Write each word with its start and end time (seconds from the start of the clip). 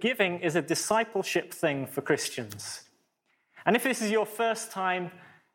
giving 0.00 0.40
is 0.40 0.56
a 0.56 0.62
discipleship 0.62 1.52
thing 1.52 1.86
for 1.86 2.00
Christians. 2.00 2.82
And 3.66 3.76
if 3.76 3.82
this 3.82 4.00
is 4.00 4.10
your 4.10 4.26
first 4.26 4.72
time 4.72 5.10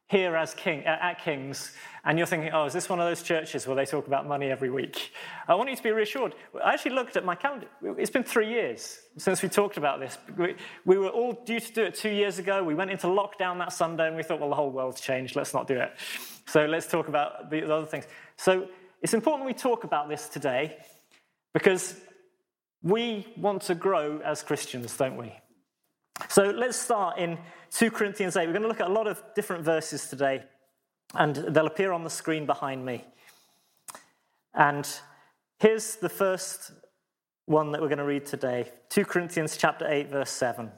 here 0.07 0.35
as 0.35 0.53
King, 0.53 0.85
uh, 0.85 0.97
at 1.01 1.23
King's, 1.23 1.71
and 2.03 2.19
you're 2.19 2.27
thinking, 2.27 2.51
oh, 2.53 2.65
is 2.65 2.73
this 2.73 2.87
one 2.87 2.99
of 2.99 3.07
those 3.07 3.23
churches 3.23 3.65
where 3.65 3.75
they 3.75 3.85
talk 3.85 4.05
about 4.05 4.27
money 4.27 4.51
every 4.51 4.69
week? 4.69 5.11
I 5.47 5.55
want 5.55 5.71
you 5.71 5.75
to 5.75 5.81
be 5.81 5.89
reassured. 5.89 6.35
I 6.63 6.73
actually 6.73 6.93
looked 6.93 7.17
at 7.17 7.25
my 7.25 7.33
calendar. 7.33 7.65
It's 7.81 8.11
been 8.11 8.23
three 8.23 8.47
years 8.47 8.99
since 9.17 9.41
we 9.41 9.49
talked 9.49 9.77
about 9.77 9.99
this. 9.99 10.19
We, 10.37 10.55
we 10.85 10.99
were 10.99 11.09
all 11.09 11.33
due 11.33 11.59
to 11.59 11.73
do 11.73 11.83
it 11.83 11.95
two 11.95 12.11
years 12.11 12.37
ago. 12.37 12.63
We 12.63 12.75
went 12.75 12.91
into 12.91 13.07
lockdown 13.07 13.57
that 13.57 13.73
Sunday, 13.73 14.07
and 14.07 14.15
we 14.15 14.21
thought, 14.21 14.39
well, 14.39 14.49
the 14.49 14.55
whole 14.55 14.69
world's 14.69 15.01
changed. 15.01 15.35
Let's 15.35 15.55
not 15.55 15.65
do 15.67 15.79
it. 15.79 15.93
So 16.45 16.65
let's 16.67 16.85
talk 16.85 17.07
about 17.07 17.49
the 17.49 17.67
other 17.73 17.87
things. 17.87 18.05
So 18.37 18.67
it's 19.01 19.15
important 19.15 19.47
we 19.47 19.53
talk 19.53 19.83
about 19.83 20.07
this 20.07 20.29
today 20.29 20.77
because 21.53 21.99
we 22.85 23.25
want 23.35 23.63
to 23.63 23.73
grow 23.73 24.21
as 24.23 24.43
Christians, 24.43 24.95
don't 24.95 25.17
we? 25.17 25.33
So 26.29 26.43
let's 26.51 26.77
start 26.77 27.17
in 27.17 27.39
2 27.71 27.89
Corinthians 27.89 28.37
8. 28.37 28.45
We're 28.45 28.53
going 28.53 28.61
to 28.61 28.67
look 28.67 28.79
at 28.79 28.89
a 28.89 28.93
lot 28.93 29.07
of 29.07 29.23
different 29.33 29.63
verses 29.63 30.07
today, 30.07 30.43
and 31.15 31.35
they'll 31.35 31.65
appear 31.65 31.91
on 31.91 32.03
the 32.03 32.11
screen 32.11 32.45
behind 32.45 32.85
me. 32.85 33.03
And 34.53 34.87
here's 35.59 35.95
the 35.95 36.09
first 36.09 36.73
one 37.47 37.71
that 37.71 37.81
we're 37.81 37.87
going 37.87 37.97
to 37.97 38.05
read 38.05 38.27
today 38.27 38.71
2 38.89 39.03
Corinthians 39.03 39.57
chapter 39.57 39.87
8, 39.89 40.11
verse 40.11 40.29
7. 40.29 40.71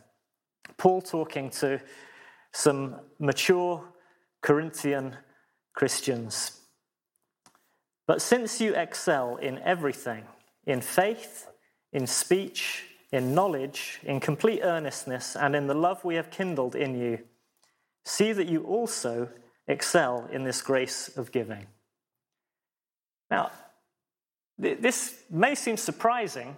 Paul 0.77 1.01
talking 1.01 1.49
to 1.51 1.81
some 2.53 3.01
mature 3.19 3.83
Corinthian 4.41 5.13
Christians. 5.73 6.61
But 8.07 8.21
since 8.21 8.61
you 8.61 8.73
excel 8.75 9.35
in 9.35 9.59
everything, 9.59 10.23
in 10.65 10.79
faith, 10.79 11.47
in 11.93 12.07
speech, 12.07 12.83
in 13.11 13.33
knowledge, 13.33 13.99
in 14.03 14.19
complete 14.19 14.61
earnestness, 14.63 15.35
and 15.35 15.55
in 15.55 15.67
the 15.67 15.73
love 15.73 16.03
we 16.03 16.15
have 16.15 16.29
kindled 16.29 16.75
in 16.75 16.99
you, 16.99 17.19
see 18.03 18.33
that 18.33 18.47
you 18.47 18.63
also 18.63 19.29
excel 19.67 20.27
in 20.31 20.43
this 20.43 20.61
grace 20.61 21.09
of 21.17 21.31
giving. 21.31 21.67
Now, 23.29 23.51
this 24.57 25.23
may 25.29 25.55
seem 25.55 25.77
surprising, 25.77 26.57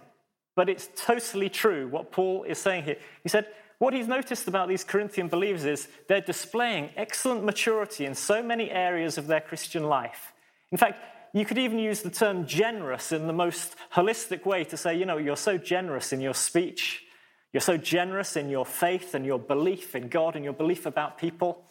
but 0.56 0.68
it's 0.68 0.88
totally 0.96 1.48
true 1.48 1.88
what 1.88 2.12
Paul 2.12 2.44
is 2.44 2.58
saying 2.58 2.84
here. 2.84 2.96
He 3.22 3.28
said, 3.28 3.46
what 3.78 3.94
he's 3.94 4.08
noticed 4.08 4.46
about 4.46 4.68
these 4.68 4.84
Corinthian 4.84 5.28
believers 5.28 5.64
is 5.64 5.88
they're 6.06 6.20
displaying 6.20 6.90
excellent 6.96 7.44
maturity 7.44 8.04
in 8.04 8.14
so 8.14 8.42
many 8.42 8.70
areas 8.70 9.16
of 9.16 9.26
their 9.26 9.40
Christian 9.40 9.84
life. 9.84 10.32
In 10.70 10.78
fact, 10.78 11.02
you 11.32 11.44
could 11.44 11.58
even 11.58 11.78
use 11.78 12.02
the 12.02 12.10
term 12.10 12.46
generous 12.46 13.12
in 13.12 13.26
the 13.26 13.32
most 13.32 13.76
holistic 13.94 14.44
way 14.44 14.64
to 14.64 14.76
say, 14.76 14.96
you 14.96 15.04
know, 15.04 15.16
you're 15.16 15.36
so 15.36 15.56
generous 15.56 16.12
in 16.12 16.20
your 16.20 16.34
speech, 16.34 17.04
you're 17.52 17.60
so 17.60 17.76
generous 17.76 18.36
in 18.36 18.48
your 18.48 18.66
faith 18.66 19.14
and 19.14 19.24
your 19.24 19.38
belief 19.38 19.94
in 19.94 20.08
God 20.08 20.36
and 20.36 20.44
your 20.44 20.54
belief 20.54 20.86
about 20.86 21.18
people. 21.18 21.64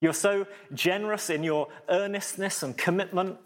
You're 0.00 0.12
so 0.12 0.46
generous 0.74 1.30
in 1.30 1.44
your 1.44 1.68
earnestness 1.88 2.62
and 2.62 2.76
commitment. 2.76 3.38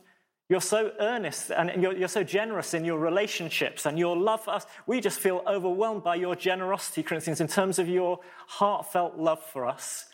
You're 0.49 0.61
so 0.61 0.93
earnest 1.01 1.51
and 1.51 1.83
you're, 1.83 1.95
you're, 1.95 2.09
so 2.09 2.23
generous 2.23 2.73
in 2.73 2.85
your 2.85 2.99
relationships 2.99 3.85
and 3.85 3.99
your 3.99 4.17
love 4.17 4.45
for 4.45 4.53
us. 4.53 4.67
We 4.87 5.01
just 5.01 5.19
feel 5.19 5.43
overwhelmed 5.47 6.05
by 6.05 6.15
your 6.15 6.37
generosity, 6.37 7.03
Corinthians, 7.03 7.41
in 7.41 7.49
terms 7.49 7.79
of 7.79 7.89
your 7.89 8.21
heartfelt 8.47 9.17
love 9.19 9.43
for 9.43 9.67
us. 9.67 10.07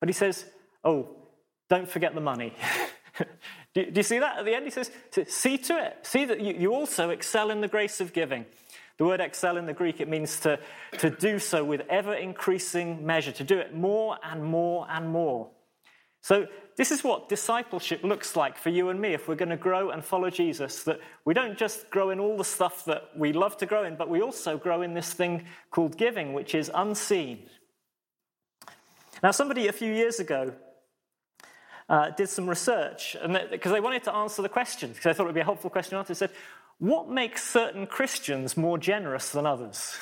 But 0.00 0.08
he 0.08 0.12
says, 0.12 0.46
Oh, 0.84 1.16
don't 1.68 1.88
forget 1.88 2.14
the 2.14 2.20
money. 2.20 2.54
Do, 3.74 3.84
do 3.90 3.98
you 3.98 4.02
see 4.02 4.18
that 4.18 4.38
at 4.38 4.44
the 4.44 4.54
end? 4.54 4.64
He 4.64 4.70
says, 4.70 4.90
see 5.26 5.58
to 5.58 5.84
it. 5.84 5.98
See 6.02 6.24
that 6.24 6.40
you, 6.40 6.54
you 6.54 6.74
also 6.74 7.10
excel 7.10 7.50
in 7.50 7.60
the 7.60 7.68
grace 7.68 8.00
of 8.00 8.12
giving. 8.12 8.46
The 8.98 9.04
word 9.04 9.20
excel 9.20 9.56
in 9.56 9.66
the 9.66 9.72
Greek, 9.72 10.00
it 10.00 10.08
means 10.08 10.40
to, 10.40 10.58
to 10.98 11.10
do 11.10 11.38
so 11.38 11.64
with 11.64 11.82
ever 11.88 12.14
increasing 12.14 13.06
measure, 13.06 13.30
to 13.32 13.44
do 13.44 13.58
it 13.58 13.74
more 13.74 14.18
and 14.24 14.42
more 14.42 14.86
and 14.90 15.08
more. 15.08 15.50
So, 16.20 16.46
this 16.76 16.90
is 16.92 17.02
what 17.02 17.28
discipleship 17.28 18.04
looks 18.04 18.36
like 18.36 18.56
for 18.56 18.70
you 18.70 18.88
and 18.90 19.00
me 19.00 19.12
if 19.12 19.26
we're 19.26 19.34
going 19.34 19.48
to 19.48 19.56
grow 19.56 19.90
and 19.90 20.04
follow 20.04 20.30
Jesus. 20.30 20.84
That 20.84 21.00
we 21.24 21.34
don't 21.34 21.58
just 21.58 21.90
grow 21.90 22.10
in 22.10 22.20
all 22.20 22.36
the 22.36 22.44
stuff 22.44 22.84
that 22.84 23.10
we 23.16 23.32
love 23.32 23.56
to 23.58 23.66
grow 23.66 23.84
in, 23.84 23.96
but 23.96 24.08
we 24.08 24.20
also 24.20 24.56
grow 24.56 24.82
in 24.82 24.94
this 24.94 25.12
thing 25.12 25.44
called 25.70 25.96
giving, 25.96 26.32
which 26.32 26.54
is 26.54 26.70
unseen. 26.74 27.48
Now, 29.22 29.32
somebody 29.32 29.66
a 29.66 29.72
few 29.72 29.92
years 29.92 30.20
ago 30.20 30.54
uh, 31.88 32.10
did 32.10 32.28
some 32.28 32.48
research 32.48 33.16
because 33.50 33.72
they 33.72 33.80
wanted 33.80 34.04
to 34.04 34.14
answer 34.14 34.42
the 34.42 34.48
question, 34.48 34.90
because 34.90 35.06
I 35.06 35.12
thought 35.12 35.24
it 35.24 35.26
would 35.26 35.34
be 35.34 35.40
a 35.40 35.44
helpful 35.44 35.70
question 35.70 35.92
to 35.92 35.98
answer. 35.98 36.14
They 36.14 36.18
said, 36.18 36.30
What 36.78 37.08
makes 37.08 37.42
certain 37.42 37.86
Christians 37.86 38.56
more 38.56 38.78
generous 38.78 39.30
than 39.30 39.46
others? 39.46 39.96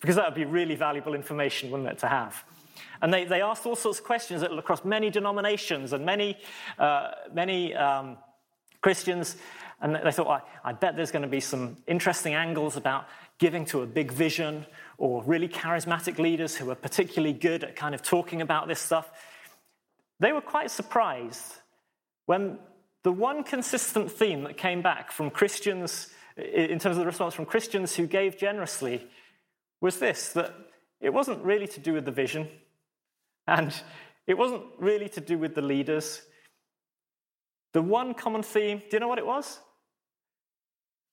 Because 0.00 0.16
that 0.16 0.26
would 0.26 0.34
be 0.34 0.44
really 0.44 0.74
valuable 0.74 1.14
information, 1.14 1.70
wouldn't 1.70 1.88
it, 1.88 1.98
to 1.98 2.08
have? 2.08 2.44
And 3.00 3.12
they, 3.12 3.24
they 3.24 3.42
asked 3.42 3.66
all 3.66 3.76
sorts 3.76 3.98
of 3.98 4.04
questions 4.04 4.42
across 4.42 4.84
many 4.84 5.10
denominations 5.10 5.92
and 5.92 6.06
many, 6.06 6.38
uh, 6.78 7.10
many 7.32 7.74
um, 7.74 8.16
Christians. 8.80 9.36
And 9.80 9.96
they 9.96 10.12
thought, 10.12 10.28
well, 10.28 10.48
I 10.64 10.72
bet 10.72 10.94
there's 10.94 11.10
going 11.10 11.22
to 11.22 11.28
be 11.28 11.40
some 11.40 11.76
interesting 11.88 12.34
angles 12.34 12.76
about 12.76 13.08
giving 13.38 13.64
to 13.66 13.82
a 13.82 13.86
big 13.86 14.12
vision 14.12 14.64
or 14.98 15.24
really 15.24 15.48
charismatic 15.48 16.18
leaders 16.18 16.54
who 16.54 16.70
are 16.70 16.76
particularly 16.76 17.32
good 17.32 17.64
at 17.64 17.74
kind 17.74 17.92
of 17.92 18.02
talking 18.02 18.40
about 18.40 18.68
this 18.68 18.78
stuff. 18.78 19.10
They 20.22 20.32
were 20.32 20.40
quite 20.40 20.70
surprised 20.70 21.52
when 22.26 22.60
the 23.02 23.10
one 23.10 23.42
consistent 23.42 24.08
theme 24.08 24.44
that 24.44 24.56
came 24.56 24.80
back 24.80 25.10
from 25.10 25.30
Christians, 25.30 26.10
in 26.36 26.78
terms 26.78 26.96
of 26.96 27.00
the 27.00 27.06
response 27.06 27.34
from 27.34 27.44
Christians 27.44 27.96
who 27.96 28.06
gave 28.06 28.38
generously, 28.38 29.08
was 29.80 29.98
this 29.98 30.28
that 30.34 30.54
it 31.00 31.12
wasn't 31.12 31.42
really 31.42 31.66
to 31.66 31.80
do 31.80 31.92
with 31.92 32.04
the 32.04 32.12
vision, 32.12 32.48
and 33.48 33.74
it 34.28 34.38
wasn't 34.38 34.62
really 34.78 35.08
to 35.08 35.20
do 35.20 35.36
with 35.38 35.56
the 35.56 35.60
leaders. 35.60 36.22
The 37.72 37.82
one 37.82 38.14
common 38.14 38.44
theme, 38.44 38.78
do 38.78 38.86
you 38.92 39.00
know 39.00 39.08
what 39.08 39.18
it 39.18 39.26
was? 39.26 39.58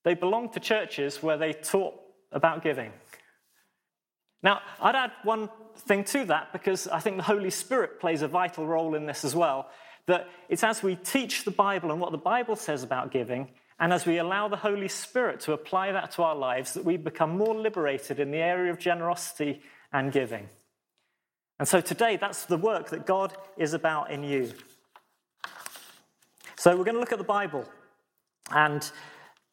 They 0.04 0.14
belonged 0.14 0.54
to 0.54 0.60
churches 0.60 1.24
where 1.24 1.38
they 1.38 1.54
taught 1.54 1.96
about 2.32 2.62
giving. 2.62 2.94
Now, 4.42 4.62
I'd 4.82 4.96
add 4.96 5.12
one 5.24 5.50
thing 5.76 6.04
to 6.06 6.26
that 6.26 6.54
because 6.54 6.88
I 6.88 7.00
think 7.00 7.18
the 7.18 7.24
Holy 7.24 7.50
Spirit 7.50 8.00
plays 8.00 8.22
a 8.22 8.28
vital 8.28 8.66
role 8.66 8.96
in 8.96 9.06
this 9.06 9.26
as 9.26 9.36
well. 9.36 9.70
That 10.06 10.28
it's 10.48 10.64
as 10.64 10.82
we 10.82 10.96
teach 10.96 11.44
the 11.44 11.52
Bible 11.52 11.92
and 11.92 12.00
what 12.00 12.12
the 12.12 12.18
Bible 12.18 12.56
says 12.56 12.84
about 12.84 13.12
giving, 13.12 13.50
and 13.80 13.94
as 13.94 14.06
we 14.06 14.18
allow 14.18 14.48
the 14.48 14.58
Holy 14.58 14.88
Spirit 14.88 15.40
to 15.42 15.54
apply 15.54 15.92
that 15.92 16.12
to 16.12 16.24
our 16.24 16.36
lives, 16.36 16.74
that 16.74 16.84
we 16.84 16.98
become 16.98 17.38
more 17.38 17.56
liberated 17.56 18.20
in 18.20 18.32
the 18.32 18.38
area 18.38 18.72
of 18.72 18.80
generosity 18.80 19.62
and 19.94 20.12
giving. 20.12 20.50
And 21.60 21.68
so 21.68 21.82
today, 21.82 22.18
that's 22.18 22.46
the 22.46 22.58
work 22.58 22.90
that 22.90 23.06
God 23.06 23.34
is 23.58 23.74
about 23.74 24.12
in 24.12 24.24
you. 24.24 24.54
So 26.58 26.76
we're 26.76 26.84
going 26.84 26.96
to 26.96 27.00
look 27.00 27.12
at 27.12 27.18
the 27.18 27.24
Bible. 27.24 27.66
And 28.52 28.90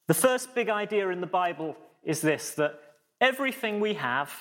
the 0.06 0.14
first 0.14 0.54
big 0.54 0.68
idea 0.68 1.08
in 1.10 1.20
the 1.20 1.26
Bible 1.26 1.76
is 2.02 2.20
this 2.20 2.50
that 2.54 2.80
everything 3.20 3.80
we 3.80 3.94
have 3.94 4.32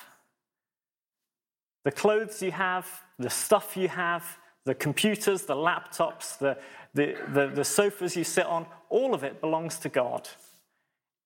the 1.85 1.91
clothes 1.91 2.41
you 2.41 2.51
have, 2.51 2.88
the 3.18 3.29
stuff 3.29 3.78
you 3.78 3.88
have, 3.88 4.38
the 4.66 4.75
computers, 4.75 5.44
the 5.44 5.56
laptops, 5.56 6.38
the, 6.40 6.57
the, 6.96 7.16
the, 7.31 7.47
the, 7.47 7.63
sofas 7.63 8.18
you 8.18 8.23
sit 8.23 8.46
on, 8.47 8.66
all 8.90 9.13
of 9.13 9.23
it 9.23 9.40
belongs 9.40 9.78
to 9.78 9.90
God. 9.90 10.28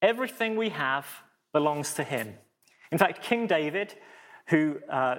Everything 0.01 0.57
we 0.57 0.69
have 0.69 1.07
belongs 1.53 1.93
to 1.93 2.03
Him. 2.03 2.35
In 2.91 2.97
fact, 2.97 3.23
King 3.23 3.47
David, 3.47 3.95
who 4.47 4.79
uh, 4.89 5.15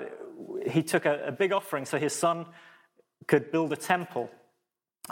he 0.66 0.82
took 0.82 1.06
a, 1.06 1.28
a, 1.28 1.32
big 1.32 1.52
offering 1.52 1.86
so 1.86 1.98
his 1.98 2.14
son 2.14 2.44
could 3.26 3.50
build 3.50 3.72
a 3.72 3.76
temple. 3.76 4.30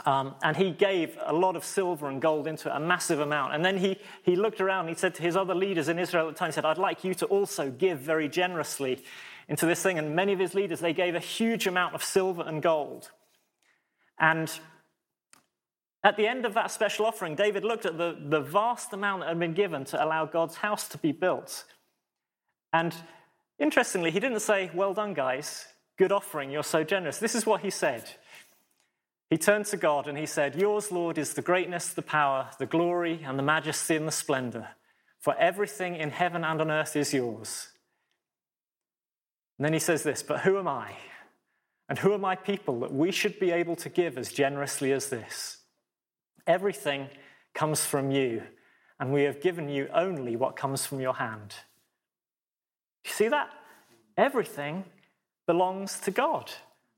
Um, 0.05 0.35
and 0.43 0.55
he 0.55 0.71
gave 0.71 1.17
a 1.25 1.33
lot 1.33 1.55
of 1.55 1.65
silver 1.65 2.07
and 2.07 2.21
gold 2.21 2.47
into 2.47 2.69
it, 2.69 2.75
a 2.75 2.79
massive 2.79 3.19
amount. 3.19 3.55
And 3.55 3.65
then 3.65 3.77
he, 3.77 3.97
he 4.23 4.35
looked 4.35 4.61
around 4.61 4.81
and 4.81 4.89
he 4.89 4.95
said 4.95 5.15
to 5.15 5.23
his 5.23 5.35
other 5.35 5.55
leaders 5.55 5.89
in 5.89 5.97
Israel 5.97 6.27
at 6.27 6.35
the 6.35 6.39
time, 6.39 6.49
he 6.49 6.53
said, 6.53 6.65
I'd 6.65 6.77
like 6.77 7.03
you 7.03 7.13
to 7.15 7.25
also 7.25 7.71
give 7.71 7.99
very 7.99 8.29
generously 8.29 9.03
into 9.49 9.65
this 9.65 9.81
thing. 9.83 9.99
And 9.99 10.15
many 10.15 10.31
of 10.31 10.39
his 10.39 10.53
leaders, 10.53 10.79
they 10.79 10.93
gave 10.93 11.15
a 11.15 11.19
huge 11.19 11.67
amount 11.67 11.95
of 11.95 12.03
silver 12.03 12.43
and 12.43 12.61
gold. 12.61 13.11
And 14.17 14.49
at 16.03 16.15
the 16.15 16.27
end 16.27 16.45
of 16.45 16.53
that 16.53 16.71
special 16.71 17.05
offering, 17.05 17.35
David 17.35 17.65
looked 17.65 17.85
at 17.85 17.97
the, 17.97 18.15
the 18.17 18.39
vast 18.39 18.93
amount 18.93 19.21
that 19.21 19.29
had 19.29 19.39
been 19.39 19.53
given 19.53 19.83
to 19.85 20.01
allow 20.01 20.25
God's 20.25 20.55
house 20.55 20.87
to 20.89 20.97
be 20.97 21.11
built. 21.11 21.65
And 22.71 22.95
interestingly, 23.57 24.11
he 24.11 24.19
didn't 24.19 24.39
say, 24.39 24.69
Well 24.73 24.93
done, 24.93 25.13
guys, 25.13 25.65
good 25.97 26.11
offering, 26.11 26.51
you're 26.51 26.63
so 26.63 26.83
generous. 26.83 27.17
This 27.17 27.35
is 27.35 27.45
what 27.45 27.61
he 27.61 27.69
said. 27.69 28.09
He 29.29 29.37
turned 29.37 29.65
to 29.67 29.77
God 29.77 30.07
and 30.07 30.17
he 30.17 30.25
said, 30.25 30.55
Yours, 30.55 30.91
Lord, 30.91 31.17
is 31.17 31.33
the 31.33 31.41
greatness, 31.41 31.89
the 31.89 32.01
power, 32.01 32.49
the 32.59 32.65
glory, 32.65 33.21
and 33.25 33.37
the 33.37 33.43
majesty 33.43 33.95
and 33.95 34.07
the 34.07 34.11
splendor. 34.11 34.69
For 35.19 35.35
everything 35.37 35.95
in 35.95 36.11
heaven 36.11 36.43
and 36.43 36.61
on 36.61 36.71
earth 36.71 36.95
is 36.95 37.13
yours. 37.13 37.69
And 39.59 39.65
then 39.65 39.73
he 39.73 39.79
says 39.79 40.03
this 40.03 40.23
But 40.23 40.39
who 40.39 40.57
am 40.57 40.67
I? 40.67 40.93
And 41.89 41.99
who 41.99 42.13
are 42.13 42.19
my 42.19 42.35
people 42.35 42.79
that 42.79 42.93
we 42.93 43.11
should 43.11 43.39
be 43.39 43.51
able 43.51 43.75
to 43.77 43.89
give 43.89 44.17
as 44.17 44.31
generously 44.31 44.91
as 44.93 45.09
this? 45.09 45.57
Everything 46.47 47.09
comes 47.53 47.83
from 47.83 48.09
you, 48.09 48.43
and 48.99 49.11
we 49.11 49.23
have 49.23 49.41
given 49.41 49.67
you 49.67 49.89
only 49.93 50.35
what 50.35 50.55
comes 50.55 50.85
from 50.85 50.99
your 50.99 51.15
hand. 51.15 51.55
You 53.03 53.11
see 53.11 53.27
that? 53.27 53.49
Everything 54.17 54.85
belongs 55.45 55.99
to 56.01 56.11
God. 56.11 56.45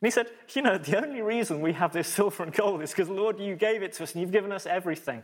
And 0.02 0.08
he 0.08 0.12
said, 0.12 0.28
You 0.54 0.62
know, 0.62 0.78
the 0.78 1.04
only 1.04 1.22
reason 1.22 1.62
we 1.62 1.74
have 1.74 1.94
this 1.94 2.08
silver 2.08 2.44
and 2.44 2.54
gold 2.54 2.84
is 2.84 2.92
because, 2.92 3.10
Lord, 3.10 3.40
you 3.40 3.56
gave 3.56 3.82
it 3.82 3.94
to 3.94 4.04
us 4.04 4.14
and 4.14 4.22
you've 4.22 4.32
given 4.32 4.52
us 4.52 4.68
everything. 4.68 5.24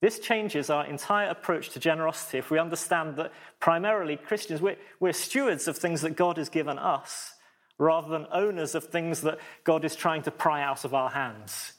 This 0.00 0.18
changes 0.18 0.70
our 0.70 0.86
entire 0.86 1.28
approach 1.28 1.70
to 1.70 1.80
generosity 1.80 2.38
if 2.38 2.50
we 2.50 2.58
understand 2.58 3.16
that 3.16 3.32
primarily 3.58 4.16
Christians, 4.16 4.62
we're, 4.62 4.76
we're, 4.98 5.12
stewards 5.12 5.68
of 5.68 5.76
things 5.76 6.00
that 6.00 6.16
God 6.16 6.38
has 6.38 6.48
given 6.48 6.78
us 6.78 7.34
rather 7.76 8.08
than 8.08 8.26
owners 8.32 8.74
of 8.74 8.84
things 8.84 9.20
that 9.22 9.38
God 9.64 9.84
is 9.84 9.94
trying 9.94 10.22
to 10.22 10.30
pry 10.30 10.62
out 10.62 10.84
of 10.84 10.94
our 10.94 11.10
hands. 11.10 11.72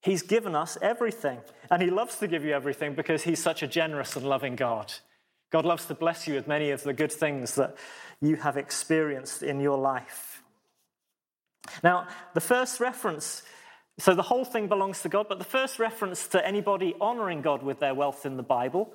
He's 0.00 0.22
given 0.22 0.54
us 0.54 0.78
everything, 0.80 1.40
and 1.70 1.82
He 1.82 1.90
loves 1.90 2.16
to 2.18 2.28
give 2.28 2.44
you 2.44 2.52
everything 2.52 2.94
because 2.94 3.24
He's 3.24 3.42
such 3.42 3.62
a 3.62 3.66
generous 3.66 4.16
and 4.16 4.26
loving 4.26 4.56
God. 4.56 4.92
God 5.50 5.64
loves 5.64 5.86
to 5.86 5.94
bless 5.94 6.26
you 6.26 6.34
with 6.34 6.46
many 6.46 6.70
of 6.70 6.82
the 6.82 6.92
good 6.92 7.12
things 7.12 7.54
that 7.56 7.76
you 8.20 8.36
have 8.36 8.56
experienced 8.56 9.42
in 9.42 9.60
your 9.60 9.78
life. 9.78 10.42
Now, 11.82 12.06
the 12.34 12.40
first 12.40 12.80
reference 12.80 13.42
so 13.98 14.14
the 14.14 14.22
whole 14.22 14.44
thing 14.44 14.68
belongs 14.68 15.02
to 15.02 15.08
God, 15.08 15.26
but 15.28 15.38
the 15.38 15.44
first 15.44 15.78
reference 15.78 16.26
to 16.28 16.46
anybody 16.46 16.94
honoring 17.00 17.40
God 17.40 17.62
with 17.62 17.80
their 17.80 17.94
wealth 17.94 18.26
in 18.26 18.36
the 18.36 18.42
Bible 18.42 18.92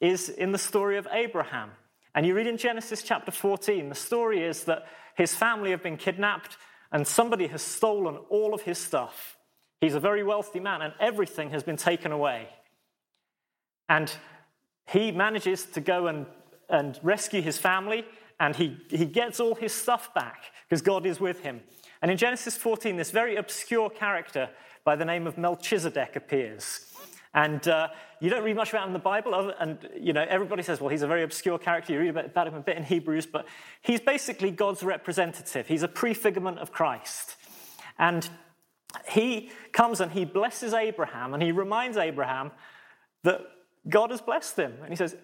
is 0.00 0.28
in 0.28 0.52
the 0.52 0.58
story 0.58 0.98
of 0.98 1.08
Abraham. 1.10 1.70
And 2.14 2.26
you 2.26 2.34
read 2.34 2.46
in 2.46 2.58
Genesis 2.58 3.02
chapter 3.02 3.30
14, 3.30 3.88
the 3.88 3.94
story 3.94 4.42
is 4.42 4.64
that 4.64 4.86
his 5.16 5.34
family 5.34 5.70
have 5.70 5.82
been 5.82 5.96
kidnapped 5.96 6.58
and 6.90 7.06
somebody 7.06 7.46
has 7.46 7.62
stolen 7.62 8.16
all 8.28 8.52
of 8.52 8.62
his 8.62 8.76
stuff. 8.76 9.38
He's 9.80 9.94
a 9.94 10.00
very 10.00 10.22
wealthy 10.22 10.60
man 10.60 10.82
and 10.82 10.92
everything 11.00 11.50
has 11.50 11.62
been 11.62 11.78
taken 11.78 12.12
away. 12.12 12.48
And 13.88 14.12
he 14.86 15.12
manages 15.12 15.64
to 15.66 15.80
go 15.80 16.08
and, 16.08 16.26
and 16.68 17.00
rescue 17.02 17.40
his 17.40 17.56
family 17.56 18.04
and 18.38 18.54
he, 18.54 18.76
he 18.90 19.06
gets 19.06 19.40
all 19.40 19.54
his 19.54 19.72
stuff 19.72 20.12
back 20.12 20.42
because 20.68 20.82
God 20.82 21.06
is 21.06 21.20
with 21.20 21.40
him. 21.40 21.62
And 22.02 22.10
in 22.10 22.16
Genesis 22.16 22.56
14, 22.56 22.96
this 22.96 23.12
very 23.12 23.36
obscure 23.36 23.88
character 23.88 24.50
by 24.84 24.96
the 24.96 25.04
name 25.04 25.26
of 25.28 25.38
Melchizedek 25.38 26.16
appears. 26.16 26.92
And 27.32 27.66
uh, 27.66 27.88
you 28.20 28.28
don't 28.28 28.44
read 28.44 28.56
much 28.56 28.70
about 28.70 28.82
him 28.82 28.88
in 28.88 28.92
the 28.92 28.98
Bible, 28.98 29.54
and 29.58 29.78
you 29.98 30.12
know 30.12 30.26
everybody 30.28 30.62
says, 30.62 30.80
well, 30.80 30.90
he's 30.90 31.02
a 31.02 31.06
very 31.06 31.22
obscure 31.22 31.58
character. 31.58 31.92
You 31.92 32.00
read 32.12 32.26
about 32.26 32.48
him 32.48 32.54
a 32.54 32.60
bit 32.60 32.76
in 32.76 32.82
Hebrews, 32.82 33.26
but 33.26 33.46
he's 33.80 34.00
basically 34.00 34.50
God's 34.50 34.82
representative. 34.82 35.66
He's 35.66 35.82
a 35.82 35.88
prefigurement 35.88 36.58
of 36.58 36.72
Christ. 36.72 37.36
And 37.98 38.28
he 39.08 39.50
comes 39.72 40.00
and 40.00 40.12
he 40.12 40.26
blesses 40.26 40.74
Abraham, 40.74 41.32
and 41.32 41.42
he 41.42 41.52
reminds 41.52 41.96
Abraham 41.96 42.50
that 43.24 43.40
God 43.88 44.10
has 44.10 44.20
blessed 44.20 44.58
him. 44.58 44.74
And 44.80 44.90
he 44.90 44.96
says, 44.96 45.16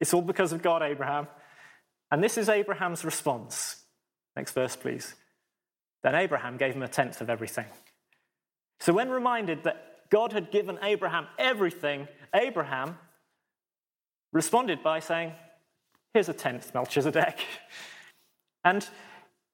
It's 0.00 0.12
all 0.12 0.22
because 0.22 0.52
of 0.52 0.62
God, 0.62 0.82
Abraham. 0.82 1.28
And 2.10 2.22
this 2.22 2.36
is 2.36 2.48
Abraham's 2.48 3.04
response. 3.04 3.84
Next 4.34 4.52
verse, 4.52 4.74
please. 4.74 5.14
Then 6.04 6.14
Abraham 6.14 6.58
gave 6.58 6.74
him 6.74 6.82
a 6.82 6.88
tenth 6.88 7.22
of 7.22 7.30
everything. 7.30 7.64
So, 8.78 8.92
when 8.92 9.08
reminded 9.08 9.64
that 9.64 10.10
God 10.10 10.34
had 10.34 10.52
given 10.52 10.78
Abraham 10.82 11.26
everything, 11.38 12.06
Abraham 12.34 12.98
responded 14.32 14.82
by 14.82 15.00
saying, 15.00 15.32
Here's 16.12 16.28
a 16.28 16.34
tenth, 16.34 16.72
Melchizedek. 16.72 17.40
And 18.66 18.88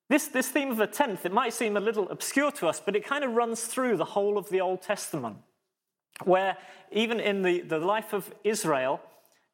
this, 0.08 0.28
this 0.28 0.46
theme 0.46 0.70
of 0.70 0.78
a 0.78 0.86
tenth, 0.86 1.26
it 1.26 1.32
might 1.32 1.52
seem 1.52 1.76
a 1.76 1.80
little 1.80 2.08
obscure 2.10 2.52
to 2.52 2.68
us, 2.68 2.78
but 2.78 2.94
it 2.94 3.04
kind 3.04 3.24
of 3.24 3.32
runs 3.32 3.64
through 3.64 3.96
the 3.96 4.04
whole 4.04 4.38
of 4.38 4.48
the 4.50 4.60
Old 4.60 4.82
Testament, 4.82 5.38
where 6.22 6.56
even 6.92 7.18
in 7.18 7.42
the, 7.42 7.62
the 7.62 7.80
life 7.80 8.12
of 8.12 8.32
Israel, 8.44 9.00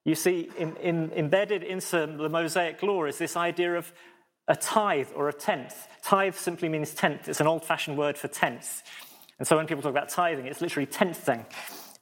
you 0.05 0.15
see 0.15 0.51
in, 0.59 0.77
in, 0.77 1.11
embedded 1.13 1.63
into 1.63 2.07
the 2.07 2.29
Mosaic 2.29 2.83
law 2.83 3.07
is 3.07 3.17
this 3.17 3.35
idea 3.35 3.77
of 3.77 3.95
a 4.49 4.57
tithe 4.57 5.09
or 5.15 5.29
a 5.29 5.33
tenth. 5.33 5.89
Tithe 6.03 6.35
simply 6.35 6.69
means 6.69 6.95
tenth, 6.95 7.29
it's 7.29 7.41
an 7.41 7.47
old 7.47 7.65
fashioned 7.65 7.99
word 7.99 8.17
for 8.17 8.29
tenth. 8.29 8.83
And 9.39 9.47
so 9.47 9.57
when 9.57 9.67
people 9.67 9.83
talk 9.83 9.91
about 9.91 10.09
tithing, 10.09 10.47
it's 10.47 10.61
literally 10.61 10.87
tenthing, 10.87 11.45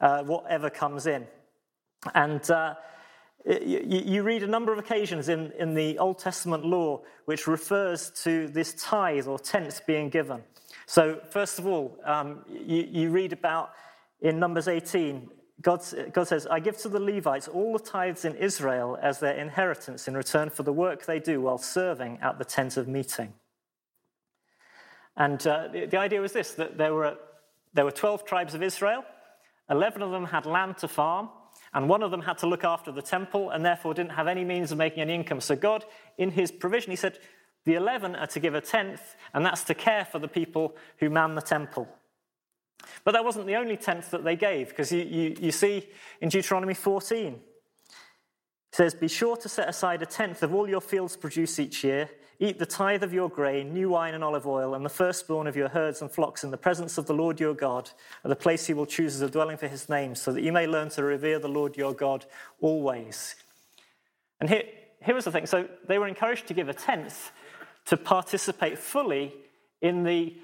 uh, 0.01 0.23
whatever 0.23 0.71
comes 0.71 1.07
in. 1.07 1.27
And 2.15 2.49
uh, 2.51 2.75
you, 3.47 4.03
you, 4.05 4.23
read 4.23 4.43
a 4.43 4.47
number 4.47 4.73
of 4.73 4.79
occasions 4.79 5.29
in, 5.29 5.53
in 5.59 5.75
the 5.75 5.99
Old 5.99 6.19
Testament 6.19 6.65
law 6.65 7.01
which 7.25 7.47
refers 7.47 8.11
to 8.23 8.49
this 8.49 8.75
tithe 8.75 9.27
or 9.27 9.39
tenth 9.39 9.87
being 9.87 10.11
given. 10.11 10.43
So, 10.87 11.21
first 11.31 11.59
of 11.59 11.67
all, 11.67 11.99
um, 12.05 12.45
you, 12.49 12.87
you 12.91 13.11
read 13.11 13.33
about 13.33 13.71
in 14.21 14.39
Numbers 14.39 14.69
18 14.69 15.31
God, 15.61 15.83
God 16.13 16.29
says, 16.29 16.47
I 16.47 16.61
give 16.61 16.77
to 16.79 16.89
the 16.89 17.01
Levites 17.01 17.49
all 17.49 17.73
the 17.73 17.79
tithes 17.79 18.25
in 18.25 18.35
Israel 18.35 18.99
as 19.01 19.21
their 19.21 19.35
inheritance 19.35 20.09
in 20.09 20.17
return 20.17 20.51
for 20.51 20.63
the 20.63 20.73
work 20.73 21.07
they 21.07 21.21
do 21.21 21.41
while 21.41 21.59
serving 21.59 22.19
at 22.21 22.39
the 22.39 22.45
tent 22.45 22.77
of 22.77 22.89
meeting. 22.89 23.33
And 25.17 25.45
uh, 25.47 25.69
the, 25.73 25.87
the, 25.87 25.99
idea 25.99 26.21
was 26.21 26.33
this 26.33 26.53
that 26.53 26.77
there 26.77 26.93
were, 26.93 27.17
there 27.73 27.85
were 27.85 27.93
12 27.93 28.25
tribes 28.25 28.55
of 28.55 28.63
Israel, 28.63 29.05
11 29.71 30.03
of 30.03 30.11
them 30.11 30.27
had 30.27 30.45
land 30.45 30.79
to 30.79 30.89
farm, 30.89 31.29
and 31.73 31.89
one 31.89 32.03
of 32.03 32.11
them 32.11 32.23
had 32.23 32.39
to 32.39 32.47
look 32.47 32.65
after 32.65 32.91
the 32.91 33.03
temple 33.03 33.51
and 33.51 33.65
therefore 33.65 33.95
didn't 33.95 34.13
have 34.13 34.29
any 34.29 34.45
means 34.45 34.73
of 34.73 34.79
making 34.79 35.01
any 35.01 35.15
income. 35.15 35.41
So, 35.41 35.57
God, 35.57 35.85
in 36.19 36.31
his 36.31 36.51
provision, 36.51 36.91
he 36.91 36.97
said, 36.97 37.19
the 37.65 37.75
11 37.75 38.17
are 38.17 38.27
to 38.27 38.41
give 38.41 38.55
a 38.55 38.61
tenth, 38.61 39.17
and 39.33 39.45
that's 39.45 39.65
to 39.65 39.75
care 39.75 40.05
for 40.05 40.19
the 40.19 40.29
people 40.29 40.77
who 40.99 41.09
man 41.09 41.35
the 41.35 41.41
temple. 41.41 41.89
But 43.05 43.13
that 43.13 43.25
wasn't 43.25 43.47
the 43.47 43.57
only 43.57 43.77
tenth 43.77 44.11
that 44.11 44.25
they 44.25 44.37
gave, 44.37 44.71
because 44.71 44.91
you, 44.91 45.03
you, 45.03 45.37
you 45.41 45.53
see 45.53 45.89
in 46.21 46.29
Deuteronomy 46.29 46.75
14, 46.75 47.35
it 47.35 47.41
says, 48.73 48.95
Be 48.95 49.09
sure 49.09 49.37
to 49.37 49.49
set 49.49 49.69
aside 49.69 50.03
a 50.03 50.07
tenth 50.07 50.43
of 50.43 50.55
all 50.55 50.69
your 50.69 50.81
fields 50.81 51.17
produce 51.17 51.59
each 51.59 51.85
year. 51.85 52.09
Eat 52.41 52.59
the 52.59 52.67
tithe 52.67 53.05
of 53.05 53.15
your 53.15 53.29
grain, 53.29 53.73
new 53.73 53.91
wine 53.91 54.15
and 54.15 54.25
olive 54.25 54.47
oil, 54.47 54.75
and 54.75 54.85
the 54.85 54.91
firstborn 54.91 55.47
of 55.47 55.55
your 55.55 55.69
herds 55.69 56.03
and 56.03 56.11
flocks 56.11 56.43
in 56.43 56.51
the 56.51 56.57
presence 56.57 56.99
of 56.99 57.07
the 57.07 57.15
Lord 57.15 57.39
your 57.39 57.55
God, 57.55 57.91
at 58.25 58.29
the 58.29 58.37
place 58.37 58.67
he 58.67 58.75
will 58.75 58.87
choose 58.87 59.15
as 59.15 59.21
a 59.21 59.31
dwelling 59.31 59.57
for 59.57 59.69
his 59.69 59.89
name, 59.89 60.15
so 60.15 60.33
that 60.33 60.43
you 60.43 60.51
may 60.51 60.67
learn 60.67 60.89
to 60.91 61.05
revere 61.05 61.39
the 61.39 61.49
Lord 61.49 61.77
your 61.77 61.95
God 61.95 62.27
always. 62.61 63.37
And 64.41 64.49
here, 64.49 64.65
here 65.05 65.15
was 65.15 65.27
the 65.27 65.31
thing 65.33 65.47
so 65.47 65.69
they 65.87 65.99
were 65.99 66.09
encouraged 66.09 66.49
to 66.49 66.55
give 66.55 66.69
a 66.69 66.75
tenth 66.75 67.31
to 67.87 67.97
participate 67.97 68.79
fully 68.79 69.33
in 69.81 70.03
the 70.03 70.37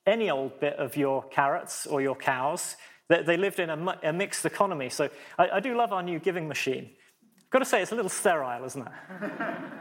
any 0.05 0.29
old 0.29 0.59
bit 0.59 0.75
of 0.75 0.95
your 0.95 1.23
carrots 1.23 1.87
or 1.87 2.01
your 2.01 2.15
cows. 2.15 2.77
They 3.07 3.37
lived 3.37 3.59
in 3.59 3.69
a, 3.69 4.13
mixed 4.13 4.45
economy. 4.45 4.89
So 4.89 5.09
I, 5.37 5.49
I 5.49 5.59
do 5.59 5.75
love 5.77 5.93
our 5.93 6.01
new 6.01 6.19
giving 6.19 6.47
machine. 6.47 6.89
I've 7.39 7.49
got 7.51 7.59
to 7.59 7.65
say, 7.65 7.81
it's 7.81 7.91
a 7.91 7.95
little 7.95 8.09
sterile, 8.09 8.65
isn't 8.65 8.81
it? 8.81 9.31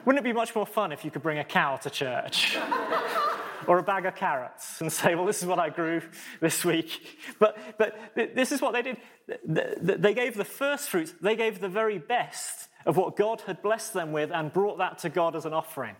Wouldn't 0.04 0.24
it 0.24 0.28
be 0.28 0.34
much 0.34 0.54
more 0.54 0.66
fun 0.66 0.92
if 0.92 1.04
you 1.04 1.10
could 1.10 1.22
bring 1.22 1.38
a 1.38 1.44
cow 1.44 1.76
to 1.76 1.90
church? 1.90 2.58
or 3.66 3.78
a 3.78 3.82
bag 3.82 4.06
of 4.06 4.14
carrots 4.14 4.80
and 4.80 4.92
say, 4.92 5.14
well, 5.14 5.24
this 5.24 5.42
is 5.42 5.48
what 5.48 5.58
I 5.58 5.70
grew 5.70 6.02
this 6.40 6.64
week. 6.64 7.18
But, 7.38 7.56
but 7.78 7.96
this 8.14 8.52
is 8.52 8.60
what 8.60 8.72
they 8.72 8.82
did. 8.82 8.98
They 9.46 10.14
gave 10.14 10.36
the 10.36 10.44
first 10.44 10.90
fruits, 10.90 11.14
they 11.20 11.36
gave 11.36 11.60
the 11.60 11.68
very 11.68 11.98
best 11.98 12.68
of 12.86 12.96
what 12.96 13.16
God 13.16 13.42
had 13.42 13.62
blessed 13.62 13.94
them 13.94 14.12
with 14.12 14.30
and 14.30 14.52
brought 14.52 14.78
that 14.78 14.98
to 14.98 15.08
God 15.08 15.34
as 15.34 15.46
an 15.46 15.54
offering. 15.54 15.96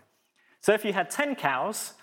So 0.61 0.73
if 0.73 0.85
you 0.85 0.93
had 0.93 1.09
10 1.09 1.35
cows 1.35 1.93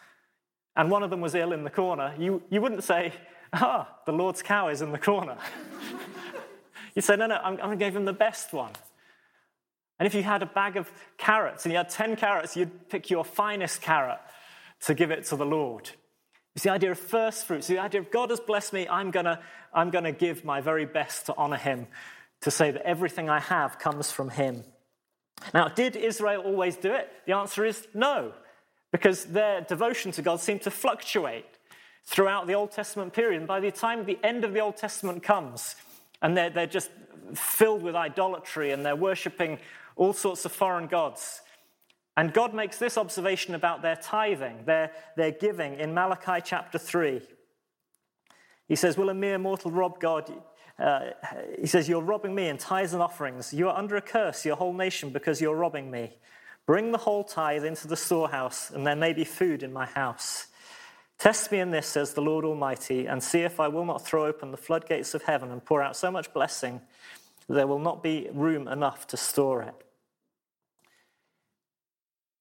and 0.74 0.90
one 0.90 1.02
of 1.02 1.10
them 1.10 1.20
was 1.20 1.34
ill 1.34 1.52
in 1.52 1.64
the 1.64 1.70
corner, 1.70 2.14
you, 2.18 2.42
you 2.50 2.60
wouldn't 2.60 2.82
say, 2.82 3.12
ah, 3.52 3.88
the 4.06 4.12
Lord's 4.12 4.42
cow 4.42 4.68
is 4.68 4.82
in 4.82 4.92
the 4.92 4.98
corner. 4.98 5.36
You'd 6.94 7.02
say, 7.02 7.16
no, 7.16 7.26
no, 7.26 7.36
I'm, 7.36 7.54
I'm 7.54 7.56
going 7.56 7.78
to 7.78 7.84
give 7.84 7.96
him 7.96 8.04
the 8.04 8.12
best 8.12 8.52
one. 8.52 8.72
And 9.98 10.06
if 10.06 10.14
you 10.14 10.22
had 10.22 10.42
a 10.42 10.46
bag 10.46 10.76
of 10.76 10.90
carrots 11.16 11.64
and 11.64 11.72
you 11.72 11.78
had 11.78 11.88
10 11.88 12.16
carrots, 12.16 12.56
you'd 12.56 12.88
pick 12.88 13.08
your 13.08 13.24
finest 13.24 13.80
carrot 13.80 14.18
to 14.82 14.94
give 14.94 15.10
it 15.10 15.24
to 15.26 15.36
the 15.36 15.46
Lord. 15.46 15.90
It's 16.54 16.64
the 16.64 16.70
idea 16.70 16.90
of 16.90 16.98
first 16.98 17.46
fruits, 17.46 17.66
the 17.66 17.78
idea 17.78 18.00
of 18.00 18.10
God 18.10 18.30
has 18.30 18.40
blessed 18.40 18.72
me, 18.72 18.88
I'm 18.88 19.10
going 19.10 19.24
to 19.24 19.38
I'm 19.72 19.90
going 19.90 20.04
to 20.04 20.12
give 20.12 20.44
my 20.44 20.60
very 20.60 20.84
best 20.84 21.26
to 21.26 21.36
honor 21.36 21.56
him, 21.56 21.86
to 22.42 22.50
say 22.50 22.70
that 22.72 22.82
everything 22.82 23.30
I 23.30 23.40
have 23.40 23.78
comes 23.78 24.12
from 24.12 24.28
him. 24.28 24.64
Now, 25.54 25.68
did 25.68 25.96
Israel 25.96 26.42
always 26.42 26.76
do 26.76 26.92
it? 26.92 27.10
The 27.26 27.32
answer 27.32 27.64
is 27.64 27.88
no, 27.94 28.32
because 28.90 29.24
their 29.24 29.62
devotion 29.62 30.12
to 30.12 30.22
God 30.22 30.40
seemed 30.40 30.62
to 30.62 30.70
fluctuate 30.70 31.51
throughout 32.04 32.46
the 32.46 32.54
Old 32.54 32.72
Testament 32.72 33.12
period. 33.12 33.38
And 33.38 33.48
by 33.48 33.60
the 33.60 33.70
time 33.70 34.04
the 34.04 34.18
end 34.22 34.44
of 34.44 34.52
the 34.52 34.60
Old 34.60 34.76
Testament 34.76 35.22
comes, 35.22 35.76
and 36.20 36.36
they're, 36.36 36.50
they're 36.50 36.66
just 36.66 36.90
filled 37.34 37.82
with 37.82 37.94
idolatry 37.94 38.72
and 38.72 38.84
they're 38.84 38.96
worshipping 38.96 39.58
all 39.96 40.12
sorts 40.12 40.44
of 40.44 40.52
foreign 40.52 40.86
gods, 40.86 41.42
and 42.16 42.32
God 42.32 42.52
makes 42.52 42.78
this 42.78 42.98
observation 42.98 43.54
about 43.54 43.80
their 43.80 43.96
tithing, 43.96 44.64
their, 44.66 44.92
their 45.16 45.30
giving 45.30 45.78
in 45.78 45.94
Malachi 45.94 46.42
chapter 46.44 46.78
3. 46.78 47.22
He 48.68 48.76
says, 48.76 48.96
Will 48.98 49.08
a 49.08 49.14
mere 49.14 49.38
mortal 49.38 49.70
rob 49.70 49.98
God? 49.98 50.30
Uh, 50.78 51.10
he 51.58 51.66
says, 51.66 51.88
You're 51.88 52.02
robbing 52.02 52.34
me 52.34 52.48
in 52.48 52.58
tithes 52.58 52.92
and 52.92 53.02
offerings. 53.02 53.54
You 53.54 53.68
are 53.68 53.76
under 53.76 53.96
a 53.96 54.02
curse, 54.02 54.44
your 54.44 54.56
whole 54.56 54.74
nation, 54.74 55.10
because 55.10 55.40
you're 55.40 55.56
robbing 55.56 55.90
me. 55.90 56.18
Bring 56.66 56.92
the 56.92 56.98
whole 56.98 57.24
tithe 57.24 57.64
into 57.64 57.88
the 57.88 57.96
storehouse, 57.96 58.70
and 58.70 58.86
there 58.86 58.96
may 58.96 59.12
be 59.12 59.24
food 59.24 59.62
in 59.62 59.72
my 59.72 59.86
house. 59.86 60.48
Test 61.22 61.52
me 61.52 61.60
in 61.60 61.70
this, 61.70 61.86
says 61.86 62.14
the 62.14 62.20
Lord 62.20 62.44
Almighty, 62.44 63.06
and 63.06 63.22
see 63.22 63.42
if 63.42 63.60
I 63.60 63.68
will 63.68 63.84
not 63.84 64.04
throw 64.04 64.26
open 64.26 64.50
the 64.50 64.56
floodgates 64.56 65.14
of 65.14 65.22
heaven 65.22 65.52
and 65.52 65.64
pour 65.64 65.80
out 65.80 65.94
so 65.94 66.10
much 66.10 66.34
blessing 66.34 66.80
that 67.46 67.54
there 67.54 67.68
will 67.68 67.78
not 67.78 68.02
be 68.02 68.28
room 68.32 68.66
enough 68.66 69.06
to 69.06 69.16
store 69.16 69.62
it. 69.62 69.74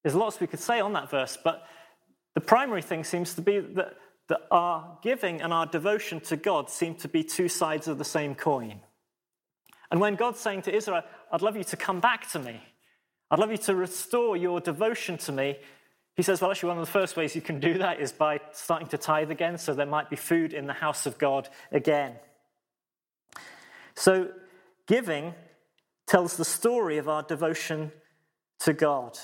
There's 0.01 0.15
lots 0.15 0.39
we 0.39 0.47
could 0.47 0.59
say 0.59 0.79
on 0.79 0.93
that 0.93 1.11
verse, 1.11 1.37
but 1.43 1.67
the 2.33 2.41
primary 2.41 2.81
thing 2.81 3.03
seems 3.03 3.35
to 3.35 3.43
be 3.43 3.59
that, 3.59 3.97
that 4.29 4.47
our 4.49 4.97
giving 5.03 5.43
and 5.43 5.53
our 5.53 5.67
devotion 5.67 6.19
to 6.21 6.35
God 6.35 6.67
seem 6.71 6.95
to 6.95 7.07
be 7.07 7.23
two 7.23 7.49
sides 7.49 7.87
of 7.87 7.99
the 7.99 8.03
same 8.03 8.33
coin. 8.33 8.79
And 9.91 10.01
when 10.01 10.15
God's 10.15 10.39
saying 10.39 10.63
to 10.63 10.75
Israel, 10.75 11.03
I'd 11.31 11.43
love 11.43 11.55
you 11.55 11.65
to 11.65 11.77
come 11.77 11.99
back 11.99 12.31
to 12.31 12.39
me, 12.39 12.59
I'd 13.29 13.37
love 13.37 13.51
you 13.51 13.57
to 13.57 13.75
restore 13.75 14.35
your 14.35 14.59
devotion 14.59 15.19
to 15.19 15.31
me, 15.31 15.59
he 16.15 16.23
says, 16.23 16.41
Well, 16.41 16.51
actually, 16.51 16.69
one 16.69 16.79
of 16.79 16.85
the 16.85 16.91
first 16.91 17.15
ways 17.15 17.35
you 17.35 17.41
can 17.41 17.59
do 17.59 17.77
that 17.77 17.99
is 17.99 18.11
by 18.11 18.39
starting 18.51 18.87
to 18.89 18.97
tithe 18.97 19.31
again, 19.31 19.57
so 19.57 19.73
there 19.73 19.85
might 19.85 20.09
be 20.09 20.15
food 20.15 20.53
in 20.53 20.67
the 20.67 20.73
house 20.73 21.05
of 21.05 21.17
God 21.17 21.49
again. 21.71 22.15
So, 23.95 24.29
giving 24.87 25.33
tells 26.07 26.35
the 26.35 26.45
story 26.45 26.97
of 26.97 27.07
our 27.07 27.23
devotion 27.23 27.91
to 28.59 28.73
God. 28.73 29.17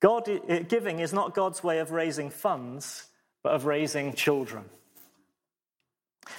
God, 0.00 0.28
uh, 0.28 0.60
giving 0.60 1.00
is 1.00 1.12
not 1.12 1.34
God's 1.34 1.62
way 1.64 1.80
of 1.80 1.90
raising 1.90 2.30
funds, 2.30 3.08
but 3.42 3.52
of 3.52 3.66
raising 3.66 4.12
children. 4.12 4.64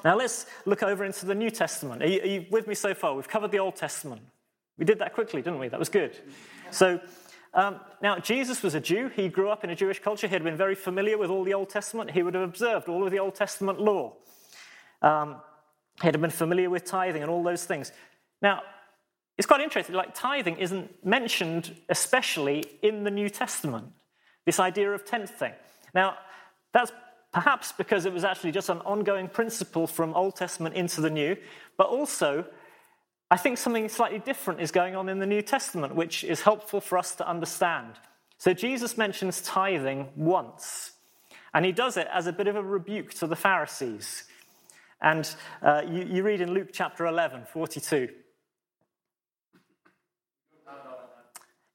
Now 0.06 0.16
let's 0.16 0.46
look 0.66 0.84
over 0.84 1.04
into 1.04 1.26
the 1.26 1.36
New 1.36 1.50
Testament. 1.50 2.04
Are 2.04 2.08
you, 2.08 2.22
are 2.22 2.26
you, 2.26 2.46
with 2.52 2.68
me 2.68 2.76
so 2.76 2.94
far? 2.94 3.16
We've 3.16 3.28
covered 3.28 3.52
the 3.52 3.60
Old 3.60 3.76
Testament. 3.76 4.22
We 4.78 4.86
did 4.86 5.00
that 5.00 5.14
quickly, 5.14 5.42
didn't 5.42 5.60
we? 5.60 5.68
That 5.68 5.80
was 5.80 5.90
good. 5.90 6.18
So 6.72 7.02
um, 7.54 7.80
now 8.02 8.20
Jesus 8.20 8.62
was 8.62 8.76
a 8.76 8.80
Jew. 8.80 9.10
He 9.16 9.28
grew 9.28 9.50
up 9.50 9.64
in 9.64 9.70
a 9.70 9.76
Jewish 9.76 10.00
culture. 10.00 10.28
He 10.28 10.34
had 10.34 10.44
been 10.44 10.58
very 10.58 10.76
familiar 10.76 11.18
with 11.18 11.30
all 11.30 11.44
the 11.44 11.54
Old 11.54 11.70
Testament. 11.70 12.12
He 12.12 12.24
would 12.24 12.34
have 12.34 12.44
observed 12.44 12.88
all 12.88 13.04
of 13.04 13.12
the 13.12 13.20
Old 13.20 13.36
Testament 13.36 13.80
law. 13.80 14.14
Um, 15.02 15.38
he 16.02 16.08
had 16.08 16.20
been 16.20 16.30
familiar 16.30 16.70
with 16.70 16.86
tithing 16.86 17.22
and 17.22 17.32
all 17.32 17.44
those 17.44 17.66
things. 17.66 17.92
Now, 18.42 18.62
it's 19.38 19.48
quite 19.48 19.62
interesting, 19.62 19.96
like 19.96 20.14
tithing 20.14 20.58
isn't 20.58 21.06
mentioned 21.06 21.76
especially 21.88 22.66
in 22.82 23.04
the 23.04 23.12
New 23.12 23.30
Testament, 23.30 23.88
this 24.46 24.60
idea 24.60 24.92
of 24.92 25.06
tenth 25.06 25.32
thing. 25.32 25.54
Now, 25.96 26.18
that's 26.74 26.92
perhaps 27.32 27.72
because 27.72 28.06
it 28.06 28.14
was 28.14 28.24
actually 28.24 28.52
just 28.52 28.70
an 28.70 28.80
ongoing 28.80 29.28
principle 29.28 29.88
from 29.88 30.14
Old 30.14 30.36
Testament 30.36 30.76
into 30.76 31.00
the 31.00 31.10
New, 31.10 31.38
but 31.78 31.88
also 31.88 32.46
I 33.32 33.38
think 33.38 33.58
something 33.58 33.88
slightly 33.90 34.20
different 34.20 34.60
is 34.60 34.72
going 34.72 34.96
on 34.96 35.08
in 35.08 35.20
the 35.20 35.28
New 35.28 35.42
Testament, 35.42 35.94
which 35.94 36.24
is 36.24 36.42
helpful 36.42 36.82
for 36.82 36.98
us 36.98 37.14
to 37.16 37.28
understand. 37.28 37.94
So 38.40 38.54
Jesus 38.54 38.98
mentions 38.98 39.42
tithing 39.42 40.10
once, 40.16 40.94
and 41.54 41.64
he 41.64 41.72
does 41.72 41.98
it 41.98 42.08
as 42.12 42.26
a 42.26 42.34
bit 42.34 42.48
of 42.48 42.56
a 42.56 42.64
rebuke 42.64 43.14
to 43.16 43.28
the 43.28 43.36
Pharisees. 43.36 44.24
And 45.02 45.34
uh, 45.62 45.84
you, 45.88 46.04
you 46.06 46.24
read 46.24 46.42
in 46.42 46.54
Luke 46.54 46.70
chapter 46.74 47.06
11, 47.06 47.46
42. 47.52 48.10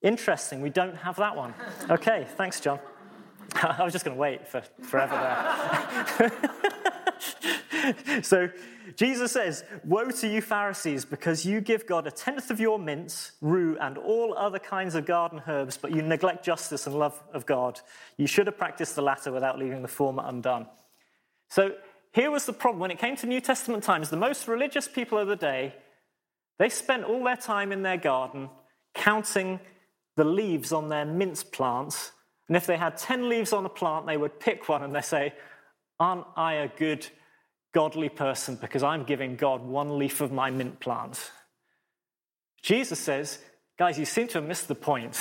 Interesting, 0.02 0.60
we 0.60 0.70
don't 0.70 0.96
have 0.96 1.16
that 1.16 1.34
one. 1.34 1.54
Okay, 1.88 2.26
thanks, 2.36 2.60
John. 2.60 2.78
I 3.62 3.82
was 3.82 3.92
just 3.92 4.04
going 4.04 4.16
to 4.16 4.20
wait 4.20 4.46
for 4.46 4.60
forever 4.82 5.14
there. 6.18 6.32
so 8.22 8.48
Jesus 8.96 9.32
says, 9.32 9.64
Woe 9.84 10.10
to 10.10 10.28
you, 10.28 10.40
Pharisees, 10.40 11.04
because 11.04 11.44
you 11.44 11.60
give 11.60 11.86
God 11.86 12.06
a 12.06 12.10
tenth 12.10 12.50
of 12.50 12.60
your 12.60 12.78
mints, 12.78 13.32
rue, 13.40 13.76
and 13.80 13.98
all 13.98 14.36
other 14.36 14.58
kinds 14.58 14.94
of 14.94 15.06
garden 15.06 15.42
herbs, 15.46 15.76
but 15.76 15.94
you 15.94 16.02
neglect 16.02 16.44
justice 16.44 16.86
and 16.86 16.98
love 16.98 17.20
of 17.32 17.46
God. 17.46 17.80
You 18.16 18.26
should 18.26 18.46
have 18.46 18.58
practiced 18.58 18.94
the 18.96 19.02
latter 19.02 19.32
without 19.32 19.58
leaving 19.58 19.82
the 19.82 19.88
former 19.88 20.22
undone. 20.26 20.66
So 21.48 21.72
here 22.12 22.30
was 22.30 22.46
the 22.46 22.52
problem. 22.52 22.80
When 22.80 22.90
it 22.90 22.98
came 22.98 23.16
to 23.16 23.26
New 23.26 23.40
Testament 23.40 23.82
times, 23.82 24.10
the 24.10 24.16
most 24.16 24.46
religious 24.46 24.86
people 24.86 25.18
of 25.18 25.28
the 25.28 25.36
day, 25.36 25.74
they 26.58 26.68
spent 26.68 27.04
all 27.04 27.24
their 27.24 27.36
time 27.36 27.72
in 27.72 27.82
their 27.82 27.96
garden 27.96 28.48
counting 28.94 29.58
the 30.16 30.24
leaves 30.24 30.72
on 30.72 30.88
their 30.88 31.04
mint 31.04 31.44
plants. 31.52 32.12
And 32.46 32.56
if 32.56 32.66
they 32.66 32.76
had 32.76 32.96
10 32.96 33.28
leaves 33.28 33.52
on 33.52 33.66
a 33.66 33.68
plant, 33.68 34.06
they 34.06 34.16
would 34.16 34.38
pick 34.38 34.68
one 34.68 34.82
and 34.82 34.94
they 34.94 35.00
say, 35.00 35.34
Aren't 35.98 36.26
I 36.36 36.54
a 36.54 36.68
good, 36.68 37.06
godly 37.74 38.08
person 38.08 38.56
because 38.56 38.82
I'm 38.82 39.04
giving 39.04 39.36
God 39.36 39.62
one 39.62 39.98
leaf 39.98 40.20
of 40.20 40.32
my 40.32 40.50
mint 40.50 40.80
plant? 40.80 41.30
Jesus 42.62 42.98
says, 42.98 43.38
Guys, 43.76 43.98
you 43.98 44.04
seem 44.04 44.28
to 44.28 44.38
have 44.38 44.48
missed 44.48 44.68
the 44.68 44.74
point. 44.74 45.20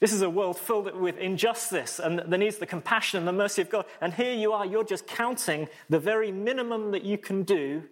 This 0.00 0.14
is 0.14 0.22
a 0.22 0.30
world 0.30 0.58
filled 0.58 0.94
with 0.96 1.18
injustice 1.18 1.98
and 1.98 2.20
there 2.20 2.38
needs 2.38 2.56
the 2.56 2.64
compassion 2.64 3.18
and 3.18 3.28
the 3.28 3.32
mercy 3.32 3.60
of 3.60 3.68
God. 3.68 3.84
And 4.00 4.14
here 4.14 4.32
you 4.32 4.52
are, 4.52 4.64
you're 4.64 4.82
just 4.82 5.06
counting 5.06 5.68
the 5.90 5.98
very 5.98 6.32
minimum 6.32 6.92
that 6.92 7.04
you 7.04 7.18
can 7.18 7.42
do 7.42 7.82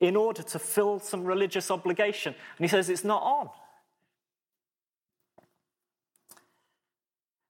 in 0.00 0.16
order 0.16 0.42
to 0.42 0.58
fill 0.58 1.00
some 1.00 1.24
religious 1.24 1.70
obligation. 1.70 2.34
And 2.56 2.64
he 2.64 2.68
says 2.68 2.88
it's 2.88 3.04
not 3.04 3.22
on. 3.22 3.50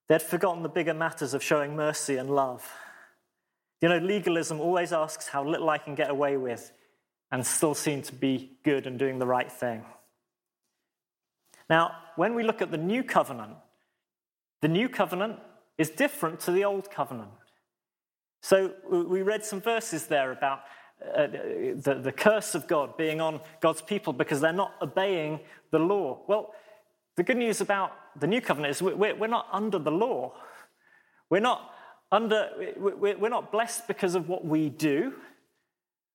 They'd 0.09 0.23
forgotten 0.23 0.65
the 0.65 0.69
bigger 0.69 0.95
matters 0.95 1.33
of 1.33 1.43
showing 1.43 1.77
mercy 1.77 2.17
and 2.17 2.31
love. 2.31 2.69
You 3.81 3.89
know, 3.89 3.99
legalism 3.99 4.61
always 4.61 4.93
asks 4.93 5.29
how 5.29 5.45
little 5.45 5.71
I 5.71 5.79
can 5.79 5.95
get 5.95 6.11
away 6.11 6.37
with 6.37 6.73
and 7.31 7.47
still 7.47 7.75
seem 7.75 8.03
to 8.03 8.15
be 8.15 8.59
good 8.65 8.87
and 8.87 8.99
doing 8.99 9.19
the 9.19 9.27
right 9.27 9.51
thing. 9.51 9.85
Now, 11.71 11.93
when 12.17 12.35
we 12.35 12.43
look 12.43 12.63
at 12.63 12.71
the 12.71 12.79
new 12.79 13.03
covenant, 13.03 13.57
the 14.63 14.69
new 14.69 14.89
covenant 14.89 15.39
is 15.77 15.91
different 15.91 16.41
to 16.41 16.51
the 16.51 16.65
old 16.65 16.91
covenant. 16.91 17.31
So 18.43 18.73
we 18.91 19.23
read 19.23 19.45
some 19.45 19.61
verses 19.61 20.07
there 20.07 20.33
about 20.33 20.61
uh, 21.17 21.27
the, 21.27 22.01
the 22.03 22.13
curse 22.13 22.55
of 22.55 22.67
God 22.67 22.97
being 22.97 23.21
on 23.21 23.41
God's 23.61 23.83
people 23.83 24.13
because 24.13 24.41
they're 24.41 24.53
not 24.53 24.75
obeying 24.83 25.41
the 25.71 25.79
law. 25.79 26.23
Well, 26.27 26.55
the 27.17 27.23
good 27.23 27.37
news 27.37 27.61
about 27.61 27.93
the 28.19 28.27
new 28.27 28.41
covenant 28.41 28.73
is 28.73 28.83
we're, 28.83 29.15
we're 29.15 29.27
not 29.29 29.49
under 29.53 29.79
the 29.79 29.91
law. 29.91 30.35
We're 31.31 31.41
not 31.41 31.73
under, 32.11 32.51
we're 32.77 33.29
not 33.29 33.53
blessed 33.53 33.87
because 33.87 34.15
of 34.15 34.29
what 34.29 34.45
we 34.45 34.69
do. 34.71 35.13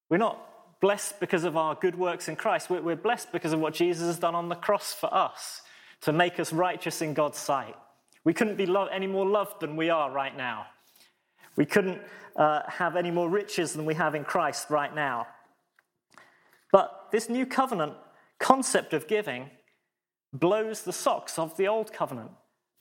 We're 0.09 0.17
not 0.17 0.39
blessed 0.81 1.19
because 1.19 1.43
of 1.43 1.55
our 1.55 1.75
good 1.75 1.97
works 1.97 2.27
in 2.27 2.35
Christ. 2.35 2.69
We're 2.69 2.95
blessed 2.95 3.31
because 3.31 3.53
of 3.53 3.59
what 3.59 3.73
Jesus 3.73 4.07
has 4.07 4.19
done 4.19 4.35
on 4.35 4.49
the 4.49 4.55
cross 4.55 4.93
for 4.93 5.13
us 5.13 5.61
to 6.01 6.11
make 6.11 6.39
us 6.39 6.51
righteous 6.51 7.01
in 7.01 7.13
God's 7.13 7.37
sight. 7.37 7.75
We 8.23 8.33
couldn't 8.33 8.57
be 8.57 8.67
any 8.91 9.07
more 9.07 9.25
loved 9.25 9.59
than 9.61 9.75
we 9.75 9.89
are 9.89 10.11
right 10.11 10.35
now. 10.35 10.65
We 11.55 11.65
couldn't 11.65 12.01
uh, 12.35 12.61
have 12.67 12.95
any 12.95 13.11
more 13.11 13.29
riches 13.29 13.73
than 13.73 13.85
we 13.85 13.93
have 13.93 14.15
in 14.15 14.23
Christ 14.23 14.69
right 14.69 14.93
now. 14.93 15.27
But 16.71 17.09
this 17.11 17.29
new 17.29 17.45
covenant 17.45 17.93
concept 18.39 18.93
of 18.93 19.07
giving 19.07 19.51
blows 20.33 20.81
the 20.81 20.93
socks 20.93 21.37
of 21.37 21.55
the 21.57 21.67
old 21.67 21.93
covenant 21.93 22.31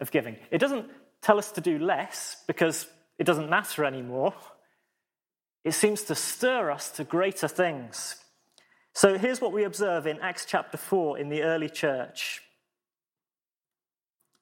of 0.01 0.11
giving. 0.11 0.37
It 0.51 0.59
doesn't 0.59 0.87
tell 1.21 1.39
us 1.39 1.53
to 1.53 1.61
do 1.61 1.79
less 1.79 2.43
because 2.47 2.87
it 3.19 3.25
doesn't 3.25 3.51
matter 3.51 3.85
anymore. 3.85 4.35
It 5.65 5.73
seems 5.73 6.03
to 6.05 6.15
stir 6.15 6.71
us 6.71 6.91
to 6.93 7.05
greater 7.05 7.49
things. 7.49 8.17
So 8.95 9.17
here's 9.17 9.41
what 9.41 9.53
we 9.53 9.65
observe 9.65 10.07
in 10.07 10.21
Acts 10.21 10.45
chapter 10.45 10.77
4 10.77 11.19
in 11.19 11.29
the 11.29 11.43
early 11.43 11.69
church. 11.69 12.43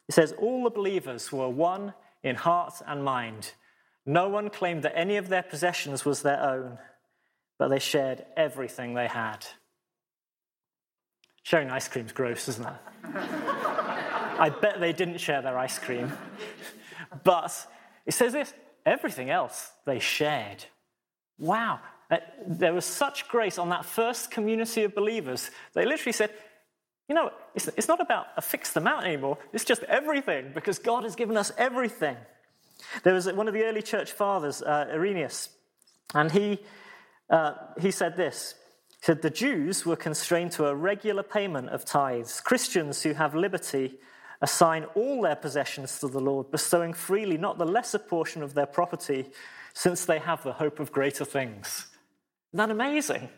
It 0.09 0.15
says, 0.15 0.33
All 0.33 0.65
the 0.65 0.71
believers 0.71 1.31
were 1.31 1.49
one 1.49 1.95
in 2.23 2.37
heart 2.37 2.75
and 2.87 3.05
mind. 3.05 3.53
No 4.07 4.29
one 4.29 4.51
claimed 4.51 4.83
that 4.83 4.99
any 4.99 5.17
of 5.17 5.29
their 5.29 5.43
possessions 5.43 6.05
was 6.05 6.23
their 6.23 6.43
own, 6.43 6.79
but 7.59 7.69
they 7.69 7.79
shared 7.79 8.25
everything 8.37 8.95
they 8.95 9.07
had. 9.07 9.47
Sharing 11.43 11.71
ice 11.71 11.87
cream's 11.87 12.13
gross, 12.13 12.49
isn't 12.49 12.67
it? 12.67 12.75
I 13.15 14.51
bet 14.61 14.81
they 14.81 14.93
didn't 14.93 15.19
share 15.19 15.43
their 15.43 15.59
ice 15.59 15.79
cream. 15.79 16.13
But 17.25 17.67
it 18.11 18.15
says 18.15 18.33
this 18.33 18.53
everything 18.85 19.31
else 19.31 19.71
they 19.87 20.01
shared. 20.01 20.65
Wow. 21.39 21.79
Uh, 22.11 22.17
there 22.45 22.75
was 22.75 22.85
such 22.85 23.29
grace 23.29 23.57
on 23.57 23.69
that 23.69 23.85
first 23.85 24.33
community 24.33 24.83
of 24.83 24.97
believers. 24.97 25.53
They 25.75 25.87
literally 25.87 26.13
said, 26.13 26.31
you 27.09 27.15
know, 27.15 27.31
it's, 27.55 27.69
it's 27.77 27.87
not 27.87 28.01
about 28.01 28.27
a 28.37 28.43
fixed 28.43 28.77
amount 28.77 29.07
anymore, 29.07 29.39
it's 29.53 29.65
just 29.65 29.85
everything 29.85 30.51
because 30.53 30.81
God 30.81 31.05
has 31.05 31.15
given 31.15 31.37
us 31.37 31.53
everything. 31.57 32.17
There 33.05 33.15
was 33.15 33.33
one 33.33 33.47
of 33.47 33.55
the 33.55 33.63
early 33.63 33.83
church 33.83 34.11
fathers, 34.11 34.61
uh, 34.61 34.89
Irenaeus, 34.93 35.51
and 36.13 36.33
he, 36.33 36.59
uh, 37.29 37.53
he 37.81 37.93
said 37.93 38.17
this. 38.17 38.57
He 38.89 39.05
said, 39.05 39.23
The 39.23 39.31
Jews 39.31 39.87
were 39.87 39.95
constrained 39.95 40.51
to 40.53 40.67
a 40.67 40.75
regular 40.75 41.23
payment 41.23 41.69
of 41.69 41.85
tithes. 41.85 42.41
Christians 42.41 43.05
who 43.05 43.13
have 43.13 43.37
liberty 43.37 44.01
assign 44.43 44.85
all 44.95 45.23
their 45.23 45.37
possessions 45.37 45.99
to 46.01 46.09
the 46.09 46.21
Lord, 46.21 46.51
bestowing 46.51 46.93
freely 46.93 47.37
not 47.37 47.59
the 47.59 47.67
lesser 47.67 47.99
portion 47.99 48.43
of 48.43 48.55
their 48.55 48.67
property, 48.67 49.31
since 49.75 50.05
they 50.05 50.19
have 50.19 50.43
the 50.43 50.53
hope 50.53 50.81
of 50.81 50.93
greater 50.93 51.25
things. 51.25 51.87
Isn't 52.53 52.69
that 52.69 52.71
amazing? 52.71 53.29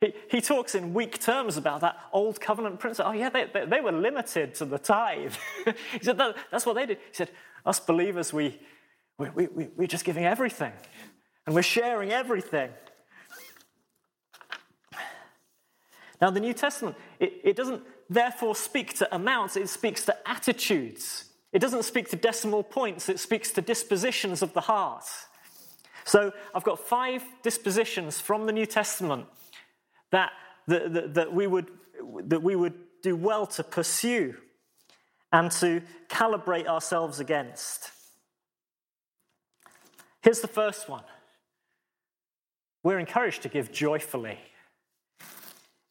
He, 0.00 0.14
he 0.30 0.40
talks 0.40 0.74
in 0.74 0.94
weak 0.94 1.18
terms 1.20 1.56
about 1.56 1.82
that 1.82 1.96
old 2.12 2.40
covenant 2.40 2.80
principle. 2.80 3.10
Oh, 3.10 3.14
yeah, 3.14 3.28
they, 3.28 3.46
they, 3.52 3.66
they 3.66 3.80
were 3.80 3.92
limited 3.92 4.54
to 4.54 4.64
the 4.64 4.78
tithe. 4.78 5.34
he 5.92 5.98
said, 6.00 6.16
that, 6.16 6.36
That's 6.50 6.64
what 6.64 6.74
they 6.74 6.86
did. 6.86 6.98
He 6.98 7.14
said, 7.14 7.30
Us 7.66 7.80
believers, 7.80 8.32
we, 8.32 8.58
we, 9.18 9.48
we, 9.48 9.68
we're 9.76 9.86
just 9.86 10.04
giving 10.04 10.24
everything, 10.24 10.72
and 11.46 11.54
we're 11.54 11.62
sharing 11.62 12.12
everything. 12.12 12.70
Now, 16.20 16.30
the 16.30 16.40
New 16.40 16.52
Testament, 16.52 16.96
it, 17.18 17.40
it 17.44 17.56
doesn't 17.56 17.82
therefore 18.10 18.56
speak 18.56 18.94
to 18.98 19.14
amounts, 19.14 19.56
it 19.56 19.68
speaks 19.68 20.04
to 20.04 20.28
attitudes. 20.28 21.26
It 21.52 21.60
doesn't 21.60 21.84
speak 21.84 22.10
to 22.10 22.16
decimal 22.16 22.62
points, 22.62 23.08
it 23.08 23.20
speaks 23.20 23.50
to 23.52 23.62
dispositions 23.62 24.42
of 24.42 24.52
the 24.52 24.60
heart. 24.60 25.04
So 26.04 26.32
I've 26.54 26.64
got 26.64 26.80
five 26.80 27.22
dispositions 27.42 28.20
from 28.20 28.46
the 28.46 28.52
New 28.52 28.66
Testament 28.66 29.26
that, 30.10 30.32
that, 30.66 30.92
that, 30.92 31.14
that, 31.14 31.32
we, 31.32 31.46
would, 31.46 31.68
that 32.24 32.42
we 32.42 32.56
would 32.56 32.74
do 33.02 33.14
well 33.14 33.46
to 33.46 33.62
pursue 33.62 34.34
and 35.32 35.50
to 35.52 35.82
calibrate 36.08 36.66
ourselves 36.66 37.20
against. 37.20 37.92
Here's 40.22 40.40
the 40.40 40.48
first 40.48 40.88
one 40.88 41.04
we're 42.82 42.98
encouraged 42.98 43.42
to 43.42 43.48
give 43.48 43.70
joyfully. 43.70 44.38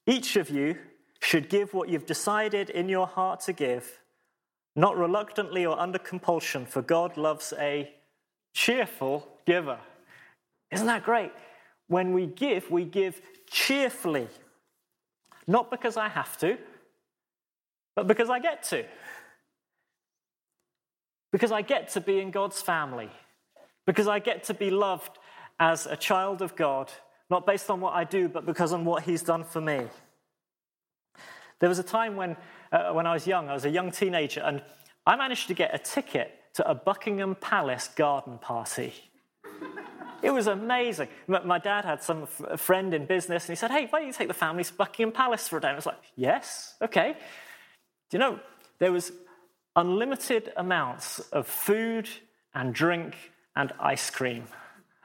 Each 0.08 0.36
of 0.36 0.50
you 0.50 0.76
should 1.22 1.50
give 1.50 1.74
what 1.74 1.90
you've 1.90 2.06
decided 2.06 2.70
in 2.70 2.90
your 2.90 3.08
heart 3.08 3.42
to 3.42 3.54
give, 3.54 4.00
not 4.76 4.98
reluctantly 4.98 5.66
or 5.66 5.80
under 5.80 6.00
compulsion, 6.00 6.66
for 6.66 6.82
God 6.82 7.18
loves 7.18 7.54
a 7.60 7.92
cheerful 8.54 9.28
giver. 9.46 9.80
Isn't 10.72 10.88
that 10.88 11.04
great? 11.04 11.32
When 11.88 12.14
we 12.14 12.28
give, 12.28 12.70
we 12.70 12.86
give 12.86 13.22
cheerfully. 13.50 14.28
Not 15.48 15.72
because 15.72 15.98
I 15.98 16.08
have 16.08 16.38
to, 16.40 16.58
but 17.96 18.08
because 18.08 18.30
I 18.30 18.40
get 18.40 18.64
to. 18.64 18.86
Because 21.32 21.52
I 21.52 21.62
get 21.62 21.90
to 21.90 22.02
be 22.02 22.20
in 22.20 22.32
God's 22.32 22.62
family. 22.62 23.10
Because 23.86 24.08
I 24.08 24.20
get 24.20 24.44
to 24.46 24.54
be 24.54 24.70
loved 24.70 25.18
as 25.60 25.86
a 25.86 25.98
child 25.98 26.42
of 26.42 26.56
God, 26.56 26.92
not 27.30 27.46
based 27.46 27.70
on 27.70 27.82
what 27.82 27.94
I 27.94 28.04
do, 28.04 28.30
but 28.30 28.46
because 28.46 28.72
on 28.72 28.86
what 28.86 29.04
He's 29.04 29.22
done 29.22 29.44
for 29.44 29.60
me. 29.60 29.88
There 31.60 31.70
was 31.70 31.80
a 31.80 31.84
time 31.84 32.16
when, 32.16 32.38
uh, 32.72 32.92
when 32.92 33.06
I 33.06 33.14
was 33.14 33.28
young, 33.28 33.50
I 33.50 33.54
was 33.54 33.66
a 33.66 33.70
young 33.70 33.92
teenager, 33.92 34.42
and 34.42 34.62
I 35.06 35.16
managed 35.16 35.48
to 35.48 35.54
get 35.54 35.74
a 35.74 35.78
ticket 35.78 36.32
to 36.54 36.70
a 36.70 36.74
Buckingham 36.74 37.36
Palace 37.36 37.88
garden 37.90 38.38
party. 38.38 38.94
It 40.22 40.32
was 40.32 40.48
amazing. 40.48 41.08
My 41.28 41.60
dad 41.60 41.86
had 41.86 42.04
some 42.04 42.28
friend 42.58 42.94
in 42.94 43.06
business, 43.06 43.46
and 43.46 43.54
he 43.54 43.56
said, 43.56 43.72
Hey, 43.72 43.88
why 43.90 44.00
don't 44.00 44.08
you 44.08 44.14
take 44.14 44.28
the 44.28 44.34
family 44.34 44.64
to 44.64 44.74
Buckingham 44.74 45.14
Palace 45.14 45.48
for 45.48 45.58
a 45.58 45.62
day? 45.62 45.70
And 45.70 45.76
I 45.76 45.78
was 45.78 45.86
like, 45.86 46.02
Yes, 46.16 46.76
okay. 46.82 47.16
Do 48.10 48.18
you 48.18 48.20
know, 48.20 48.40
there 48.80 48.92
was 48.92 49.12
unlimited 49.76 50.52
amounts 50.58 51.20
of 51.32 51.48
food 51.48 52.10
and 52.54 52.74
drink 52.74 53.16
and 53.56 53.72
ice 53.80 54.10
cream 54.10 54.44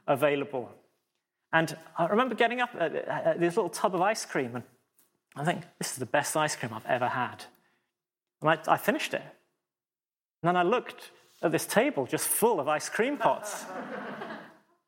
available. 0.08 0.70
And 1.52 1.76
I 1.96 2.06
remember 2.06 2.34
getting 2.34 2.60
up 2.60 2.70
at 2.78 3.38
this 3.38 3.56
little 3.56 3.70
tub 3.70 3.94
of 3.94 4.00
ice 4.00 4.24
cream, 4.24 4.56
and 4.56 4.64
I 5.36 5.44
think, 5.44 5.62
This 5.78 5.92
is 5.92 5.98
the 5.98 6.06
best 6.06 6.36
ice 6.36 6.56
cream 6.56 6.72
I've 6.74 6.86
ever 6.86 7.08
had. 7.08 7.44
And 8.40 8.50
I, 8.50 8.58
I 8.74 8.76
finished 8.76 9.14
it. 9.14 9.22
And 9.22 10.48
then 10.48 10.56
I 10.56 10.62
looked 10.62 11.10
at 11.42 11.52
this 11.52 11.66
table 11.66 12.06
just 12.06 12.28
full 12.28 12.60
of 12.60 12.68
ice 12.68 12.88
cream 12.88 13.16
pots. 13.16 13.64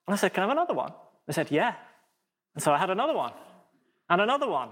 And 0.06 0.14
I 0.14 0.16
said, 0.16 0.32
Can 0.34 0.42
I 0.42 0.46
have 0.46 0.56
another 0.56 0.74
one? 0.74 0.92
They 1.26 1.32
said, 1.32 1.50
Yeah. 1.50 1.74
And 2.54 2.62
so 2.62 2.72
I 2.72 2.78
had 2.78 2.88
another 2.88 3.12
one, 3.12 3.32
and 4.08 4.20
another 4.20 4.48
one, 4.48 4.70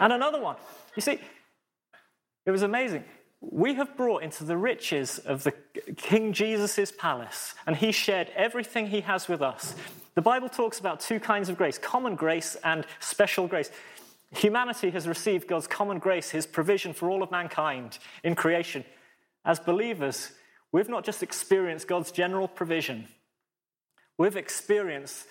and 0.00 0.12
another 0.12 0.40
one. 0.40 0.56
You 0.96 1.02
see, 1.02 1.20
it 2.44 2.50
was 2.50 2.62
amazing. 2.62 3.04
We 3.40 3.74
have 3.74 3.96
brought 3.96 4.24
into 4.24 4.44
the 4.44 4.56
riches 4.56 5.18
of 5.20 5.44
the 5.44 5.52
King 5.96 6.32
Jesus' 6.32 6.92
palace, 6.96 7.54
and 7.66 7.76
he 7.76 7.92
shared 7.92 8.30
everything 8.34 8.88
he 8.88 9.02
has 9.02 9.28
with 9.28 9.40
us. 9.40 9.76
The 10.14 10.22
Bible 10.22 10.48
talks 10.48 10.80
about 10.80 11.00
two 11.00 11.20
kinds 11.20 11.48
of 11.48 11.56
grace 11.56 11.78
common 11.78 12.16
grace 12.16 12.56
and 12.64 12.84
special 12.98 13.46
grace. 13.46 13.70
Humanity 14.34 14.90
has 14.90 15.06
received 15.06 15.48
God's 15.48 15.66
common 15.66 15.98
grace, 15.98 16.30
his 16.30 16.46
provision 16.46 16.92
for 16.92 17.10
all 17.10 17.22
of 17.22 17.30
mankind 17.30 17.98
in 18.24 18.34
creation. 18.34 18.84
As 19.44 19.58
believers, 19.58 20.32
we've 20.72 20.88
not 20.88 21.04
just 21.04 21.22
experienced 21.22 21.88
God's 21.88 22.10
general 22.10 22.48
provision, 22.48 23.08
We've 24.18 24.36
experienced 24.36 25.26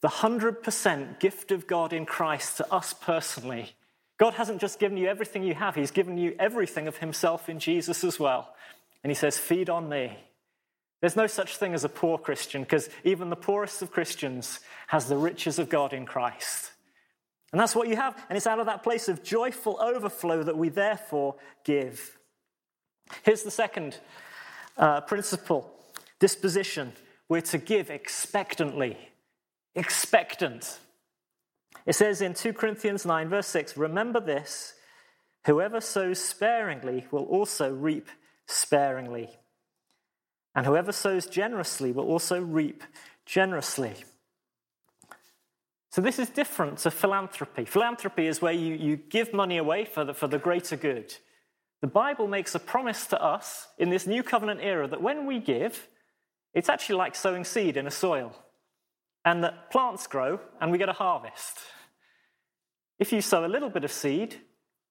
the 0.00 0.08
100% 0.08 1.20
gift 1.20 1.50
of 1.50 1.66
God 1.66 1.92
in 1.92 2.06
Christ 2.06 2.58
to 2.58 2.72
us 2.72 2.92
personally. 2.92 3.72
God 4.18 4.34
hasn't 4.34 4.60
just 4.60 4.78
given 4.78 4.96
you 4.96 5.08
everything 5.08 5.42
you 5.42 5.54
have, 5.54 5.74
He's 5.74 5.90
given 5.90 6.18
you 6.18 6.34
everything 6.38 6.86
of 6.86 6.98
Himself 6.98 7.48
in 7.48 7.58
Jesus 7.58 8.04
as 8.04 8.18
well. 8.18 8.54
And 9.02 9.10
He 9.10 9.14
says, 9.14 9.38
Feed 9.38 9.70
on 9.70 9.88
me. 9.88 10.18
There's 11.00 11.16
no 11.16 11.26
such 11.26 11.56
thing 11.56 11.74
as 11.74 11.84
a 11.84 11.88
poor 11.88 12.18
Christian 12.18 12.62
because 12.62 12.88
even 13.04 13.30
the 13.30 13.36
poorest 13.36 13.82
of 13.82 13.90
Christians 13.90 14.60
has 14.88 15.08
the 15.08 15.16
riches 15.16 15.58
of 15.58 15.68
God 15.68 15.92
in 15.92 16.06
Christ. 16.06 16.72
And 17.52 17.60
that's 17.60 17.74
what 17.74 17.88
you 17.88 17.96
have. 17.96 18.16
And 18.28 18.36
it's 18.36 18.46
out 18.46 18.58
of 18.58 18.66
that 18.66 18.82
place 18.82 19.08
of 19.08 19.22
joyful 19.22 19.78
overflow 19.80 20.42
that 20.42 20.56
we 20.56 20.68
therefore 20.68 21.36
give. 21.64 22.18
Here's 23.22 23.42
the 23.42 23.50
second 23.50 23.98
uh, 24.76 25.02
principle 25.02 25.72
disposition 26.18 26.92
we're 27.28 27.40
to 27.42 27.58
give 27.58 27.90
expectantly. 27.90 28.96
Expectant. 29.74 30.78
It 31.84 31.94
says 31.94 32.20
in 32.20 32.34
2 32.34 32.52
Corinthians 32.52 33.04
9, 33.04 33.28
verse 33.28 33.46
6 33.48 33.76
Remember 33.76 34.20
this 34.20 34.74
whoever 35.44 35.80
sows 35.80 36.18
sparingly 36.18 37.06
will 37.10 37.24
also 37.24 37.72
reap 37.72 38.08
sparingly, 38.46 39.28
and 40.54 40.66
whoever 40.66 40.92
sows 40.92 41.26
generously 41.26 41.92
will 41.92 42.06
also 42.06 42.40
reap 42.40 42.82
generously. 43.24 43.94
So, 45.96 46.02
this 46.02 46.18
is 46.18 46.28
different 46.28 46.76
to 46.80 46.90
philanthropy. 46.90 47.64
Philanthropy 47.64 48.26
is 48.26 48.42
where 48.42 48.52
you, 48.52 48.74
you 48.74 48.96
give 48.98 49.32
money 49.32 49.56
away 49.56 49.86
for 49.86 50.04
the, 50.04 50.12
for 50.12 50.28
the 50.28 50.36
greater 50.36 50.76
good. 50.76 51.14
The 51.80 51.86
Bible 51.86 52.28
makes 52.28 52.54
a 52.54 52.58
promise 52.58 53.06
to 53.06 53.22
us 53.22 53.68
in 53.78 53.88
this 53.88 54.06
new 54.06 54.22
covenant 54.22 54.60
era 54.62 54.86
that 54.88 55.00
when 55.00 55.24
we 55.24 55.38
give, 55.38 55.88
it's 56.52 56.68
actually 56.68 56.96
like 56.96 57.14
sowing 57.14 57.44
seed 57.44 57.78
in 57.78 57.86
a 57.86 57.90
soil, 57.90 58.36
and 59.24 59.42
that 59.42 59.70
plants 59.70 60.06
grow 60.06 60.38
and 60.60 60.70
we 60.70 60.76
get 60.76 60.90
a 60.90 60.92
harvest. 60.92 61.60
If 62.98 63.10
you 63.10 63.22
sow 63.22 63.46
a 63.46 63.48
little 63.48 63.70
bit 63.70 63.82
of 63.82 63.90
seed, 63.90 64.36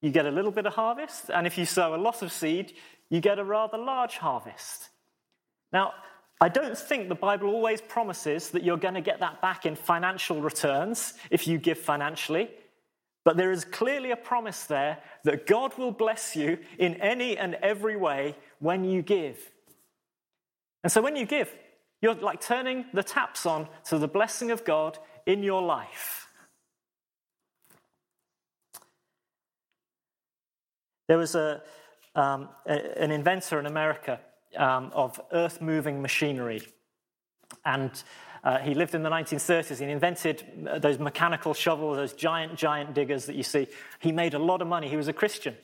you 0.01 0.09
get 0.09 0.25
a 0.25 0.31
little 0.31 0.49
bit 0.49 0.65
of 0.65 0.73
harvest, 0.73 1.29
and 1.29 1.45
if 1.45 1.55
you 1.55 1.67
sow 1.67 1.93
a 1.93 2.01
lot 2.01 2.23
of 2.23 2.31
seed, 2.31 2.73
you 3.11 3.21
get 3.21 3.37
a 3.37 3.43
rather 3.43 3.77
large 3.77 4.17
harvest. 4.17 4.89
Now, 5.71 5.93
I 6.41 6.50
don't 6.50 6.78
think 6.78 7.08
the 7.08 7.15
Bible 7.15 7.50
always 7.50 7.80
promises 7.82 8.50
that 8.52 8.63
you're 8.63 8.78
going 8.78 8.93
to 8.93 9.02
get 9.02 9.19
that 9.21 9.41
back 9.41 9.65
in 9.65 9.76
financial 9.76 10.41
returns 10.41 11.13
if 11.30 11.48
you 11.48 11.58
give 11.58 11.78
financially. 11.78 12.50
But 13.24 13.38
there 13.38 13.52
is 13.52 13.63
clearly 13.63 14.12
a 14.12 14.15
promise 14.15 14.65
there 14.65 15.00
that 15.24 15.48
God 15.48 15.78
will 15.78 15.91
bless 15.91 16.36
you 16.36 16.60
in 16.78 16.95
any 16.95 17.38
and 17.38 17.56
every 17.56 17.95
way 17.95 18.36
when 18.60 18.84
you 18.84 19.02
give. 19.02 19.52
And 20.84 20.91
so 20.91 21.02
when 21.02 21.15
you 21.15 21.26
give, 21.26 21.54
you're 22.02 22.13
like 22.13 22.41
turning 22.41 22.86
the 22.93 23.02
taps 23.02 23.45
on 23.45 23.67
to 23.86 23.98
the 23.98 24.08
blessing 24.08 24.52
of 24.52 24.63
God 24.65 25.00
in 25.26 25.41
your 25.41 25.62
life. 25.63 26.28
There 31.08 31.17
was 31.17 31.34
a, 31.34 31.63
um, 32.13 32.50
a 32.67 33.02
an 33.02 33.12
inventor 33.12 33.60
in 33.60 33.65
America 33.65 34.19
um, 34.57 34.91
of 34.93 35.19
earth 35.31 35.61
moving 35.61 36.01
machinery. 36.01 36.61
And 37.63 37.91
uh, 38.43 38.59
he 38.59 38.75
lived 38.75 38.93
in 38.93 39.03
the 39.03 39.09
1930s. 39.09 39.79
He 39.79 39.85
invented 39.85 40.43
uh, 40.69 40.79
those 40.79 40.99
mechanical 40.99 41.53
shovels, 41.53 41.97
those 41.97 42.13
giant, 42.13 42.55
giant 42.55 42.93
diggers 42.93 43.25
that 43.25 43.35
you 43.35 43.43
see. 43.43 43.67
He 43.99 44.11
made 44.11 44.33
a 44.33 44.39
lot 44.39 44.61
of 44.61 44.67
money. 44.67 44.87
He 44.87 44.97
was 44.97 45.07
a 45.07 45.13
Christian. 45.13 45.55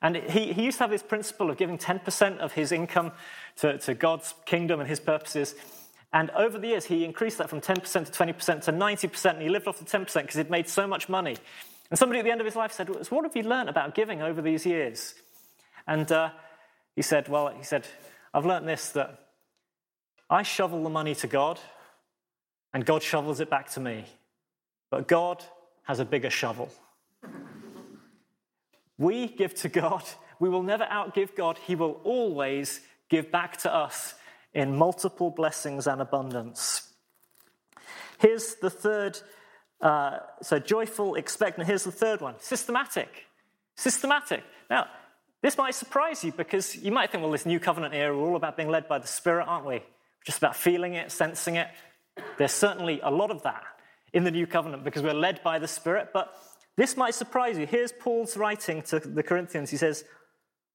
And 0.00 0.16
he, 0.16 0.52
he 0.52 0.64
used 0.64 0.78
to 0.78 0.84
have 0.84 0.90
this 0.90 1.02
principle 1.02 1.50
of 1.50 1.56
giving 1.58 1.78
10% 1.78 2.38
of 2.38 2.52
his 2.52 2.72
income 2.72 3.12
to, 3.56 3.78
to 3.78 3.94
God's 3.94 4.34
kingdom 4.46 4.80
and 4.80 4.88
his 4.88 4.98
purposes. 4.98 5.54
And 6.12 6.30
over 6.30 6.58
the 6.58 6.68
years, 6.68 6.84
he 6.84 7.04
increased 7.04 7.38
that 7.38 7.48
from 7.48 7.60
10% 7.60 7.82
to 8.06 8.12
20% 8.12 8.62
to 8.62 8.72
90%. 8.72 9.30
And 9.30 9.42
he 9.42 9.48
lived 9.48 9.68
off 9.68 9.78
the 9.78 9.84
10% 9.84 10.14
because 10.14 10.36
he'd 10.36 10.50
made 10.50 10.68
so 10.68 10.86
much 10.86 11.08
money. 11.08 11.36
And 11.90 11.98
somebody 11.98 12.20
at 12.20 12.24
the 12.24 12.30
end 12.30 12.40
of 12.40 12.46
his 12.46 12.56
life 12.56 12.72
said, 12.72 12.88
What 12.88 13.24
have 13.24 13.36
you 13.36 13.42
learned 13.42 13.68
about 13.68 13.94
giving 13.94 14.22
over 14.22 14.40
these 14.40 14.64
years? 14.64 15.14
And 15.86 16.10
uh, 16.10 16.30
he 16.96 17.02
said, 17.02 17.28
Well, 17.28 17.48
he 17.48 17.62
said, 17.62 17.86
I've 18.34 18.46
learned 18.46 18.68
this 18.68 18.90
that 18.90 19.18
I 20.30 20.42
shovel 20.42 20.82
the 20.82 20.90
money 20.90 21.14
to 21.16 21.26
God, 21.26 21.60
and 22.72 22.86
God 22.86 23.02
shovels 23.02 23.40
it 23.40 23.50
back 23.50 23.70
to 23.72 23.80
me. 23.80 24.06
But 24.90 25.08
God 25.08 25.44
has 25.84 26.00
a 26.00 26.04
bigger 26.04 26.30
shovel. 26.30 26.70
We 28.98 29.26
give 29.26 29.54
to 29.56 29.68
God. 29.68 30.04
We 30.38 30.48
will 30.48 30.62
never 30.62 30.84
outgive 30.84 31.34
God. 31.34 31.58
He 31.58 31.74
will 31.74 32.00
always 32.04 32.80
give 33.08 33.30
back 33.30 33.58
to 33.58 33.74
us 33.74 34.14
in 34.54 34.76
multiple 34.76 35.30
blessings 35.30 35.86
and 35.86 36.00
abundance. 36.00 36.92
Here's 38.18 38.54
the 38.56 38.70
third. 38.70 39.18
Uh, 39.80 40.18
so 40.42 40.58
joyful, 40.58 41.16
expectant. 41.16 41.66
Here's 41.66 41.84
the 41.84 41.92
third 41.92 42.20
one 42.20 42.36
systematic. 42.38 43.26
Systematic. 43.76 44.44
Now, 44.70 44.86
this 45.42 45.58
might 45.58 45.74
surprise 45.74 46.22
you 46.22 46.32
because 46.32 46.76
you 46.76 46.92
might 46.92 47.10
think, 47.10 47.22
well, 47.22 47.32
this 47.32 47.46
new 47.46 47.58
covenant 47.58 47.94
era, 47.94 48.16
we're 48.16 48.28
all 48.28 48.36
about 48.36 48.56
being 48.56 48.68
led 48.68 48.88
by 48.88 48.98
the 48.98 49.06
Spirit, 49.06 49.44
aren't 49.44 49.66
we? 49.66 49.82
Just 50.24 50.38
about 50.38 50.54
feeling 50.54 50.94
it, 50.94 51.10
sensing 51.10 51.56
it. 51.56 51.68
There's 52.38 52.52
certainly 52.52 53.00
a 53.02 53.10
lot 53.10 53.30
of 53.30 53.42
that 53.42 53.64
in 54.12 54.24
the 54.24 54.30
new 54.30 54.46
covenant 54.46 54.84
because 54.84 55.02
we're 55.02 55.14
led 55.14 55.42
by 55.42 55.58
the 55.58 55.66
Spirit, 55.66 56.10
but 56.12 56.36
this 56.76 56.96
might 56.96 57.14
surprise 57.14 57.58
you. 57.58 57.66
Here's 57.66 57.92
Paul's 57.92 58.36
writing 58.36 58.82
to 58.82 59.00
the 59.00 59.22
Corinthians. 59.22 59.70
He 59.70 59.76
says, 59.76 60.04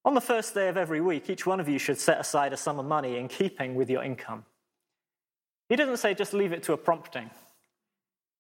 On 0.03 0.13
the 0.13 0.21
first 0.21 0.53
day 0.53 0.67
of 0.67 0.77
every 0.77 1.01
week, 1.01 1.29
each 1.29 1.45
one 1.45 1.59
of 1.59 1.69
you 1.69 1.79
should 1.79 1.97
set 1.97 2.19
aside 2.19 2.53
a 2.53 2.57
sum 2.57 2.77
of 2.77 2.85
money 2.85 3.17
in 3.17 3.29
keeping 3.29 3.75
with 3.75 3.89
your 3.89 4.03
income. 4.03 4.45
He 5.69 5.75
doesn't 5.75 5.97
say 5.97 6.13
just 6.13 6.33
leave 6.33 6.51
it 6.51 6.63
to 6.63 6.73
a 6.73 6.77
prompting. 6.77 7.29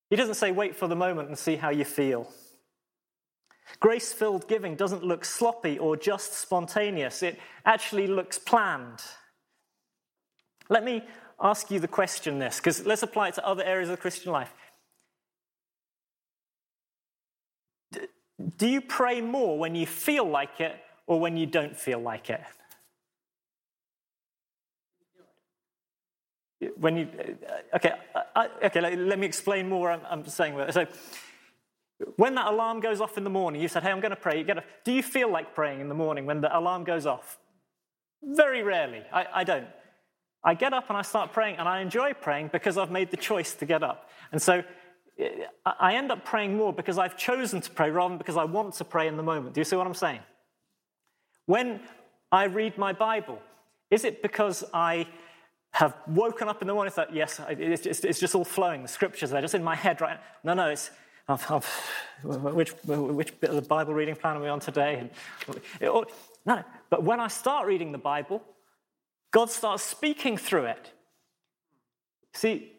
He 0.09 0.15
doesn't 0.15 0.35
say 0.35 0.51
wait 0.51 0.75
for 0.75 0.87
the 0.87 0.95
moment 0.95 1.29
and 1.29 1.37
see 1.37 1.55
how 1.55 1.69
you 1.69 1.85
feel. 1.85 2.31
Grace 3.79 4.13
filled 4.13 4.47
giving 4.47 4.75
doesn't 4.75 5.03
look 5.03 5.25
sloppy 5.25 5.77
or 5.77 5.95
just 5.95 6.33
spontaneous, 6.33 7.21
it 7.21 7.39
actually 7.65 8.07
looks 8.07 8.39
planned. 8.39 9.01
Let 10.69 10.83
me 10.83 11.03
ask 11.39 11.69
you 11.69 11.79
the 11.79 11.87
question 11.87 12.39
this, 12.39 12.57
because 12.57 12.85
let's 12.85 13.03
apply 13.03 13.29
it 13.29 13.35
to 13.35 13.45
other 13.45 13.63
areas 13.63 13.89
of 13.89 13.99
Christian 13.99 14.31
life. 14.31 14.53
Do 18.57 18.67
you 18.67 18.81
pray 18.81 19.21
more 19.21 19.57
when 19.57 19.75
you 19.75 19.85
feel 19.85 20.25
like 20.25 20.59
it 20.59 20.75
or 21.07 21.19
when 21.19 21.37
you 21.37 21.45
don't 21.45 21.75
feel 21.75 21.99
like 21.99 22.29
it? 22.29 22.41
When 26.77 26.97
you, 26.97 27.07
uh, 27.17 27.75
okay, 27.77 27.93
okay, 28.63 28.81
let, 28.95 29.19
me 29.19 29.27
explain 29.27 29.69
more. 29.69 29.91
I'm, 29.91 30.01
I'm 30.09 30.25
saying 30.25 30.71
so. 30.71 30.87
When 32.15 32.35
that 32.35 32.47
alarm 32.47 32.79
goes 32.79 33.01
off 33.01 33.17
in 33.17 33.23
the 33.23 33.29
morning, 33.29 33.61
you 33.61 33.67
said, 33.67 33.83
Hey, 33.83 33.91
I'm 33.91 33.99
going 33.99 34.11
to 34.11 34.15
pray. 34.15 34.37
You 34.37 34.43
get 34.43 34.57
a, 34.57 34.63
do 34.83 34.91
you 34.91 35.01
feel 35.01 35.31
like 35.31 35.55
praying 35.55 35.81
in 35.81 35.89
the 35.89 35.95
morning 35.95 36.25
when 36.25 36.41
the 36.41 36.57
alarm 36.57 36.83
goes 36.83 37.05
off? 37.05 37.39
Very 38.21 38.63
rarely. 38.63 39.03
I, 39.11 39.25
I 39.33 39.43
don't. 39.43 39.67
I 40.43 40.53
get 40.53 40.73
up 40.73 40.89
and 40.89 40.97
I 40.97 41.01
start 41.01 41.33
praying, 41.33 41.57
and 41.57 41.67
I 41.67 41.81
enjoy 41.81 42.13
praying 42.13 42.49
because 42.53 42.77
I've 42.77 42.91
made 42.91 43.11
the 43.11 43.17
choice 43.17 43.53
to 43.55 43.65
get 43.65 43.83
up. 43.83 44.09
And 44.31 44.41
so 44.41 44.63
eh, 45.19 45.29
I 45.65 45.95
end 45.95 46.11
up 46.11 46.23
praying 46.23 46.55
more 46.55 46.71
because 46.71 46.97
I've 46.97 47.17
chosen 47.17 47.61
to 47.61 47.71
pray 47.71 47.89
rather 47.89 48.09
than 48.09 48.17
because 48.17 48.37
I 48.37 48.43
want 48.43 48.75
to 48.75 48.85
pray 48.85 49.07
in 49.07 49.17
the 49.17 49.23
moment. 49.23 49.55
Do 49.55 49.61
you 49.61 49.65
see 49.65 49.75
what 49.75 49.87
I'm 49.87 49.93
saying? 49.93 50.19
When 51.45 51.79
I 52.31 52.45
read 52.45 52.77
my 52.77 52.93
Bible, 52.93 53.41
is 53.89 54.03
it 54.03 54.21
because 54.21 54.63
I 54.73 55.07
have 55.71 55.95
woken 56.07 56.47
up 56.47 56.61
in 56.61 56.67
the 56.67 56.73
morning 56.73 56.87
and 56.87 56.95
thought, 56.95 57.13
yes, 57.13 57.39
it's 57.49 58.19
just 58.19 58.35
all 58.35 58.43
flowing, 58.43 58.81
the 58.81 58.87
scriptures 58.87 59.31
are 59.31 59.41
just 59.41 59.53
in 59.53 59.63
my 59.63 59.75
head 59.75 60.01
right 60.01 60.19
No, 60.43 60.53
no, 60.53 60.69
it's 60.69 60.91
of, 61.27 61.45
of 61.51 62.43
which, 62.53 62.71
which 62.85 63.39
bit 63.39 63.49
of 63.49 63.55
the 63.55 63.61
Bible 63.61 63.93
reading 63.93 64.15
plan 64.15 64.37
are 64.37 64.41
we 64.41 64.47
on 64.47 64.59
today? 64.59 65.09
no, 65.81 66.63
but 66.89 67.03
when 67.03 67.19
I 67.19 67.27
start 67.27 67.67
reading 67.67 67.91
the 67.91 67.97
Bible, 67.97 68.41
God 69.31 69.49
starts 69.49 69.83
speaking 69.83 70.37
through 70.37 70.65
it. 70.65 70.91
See, 72.33 72.71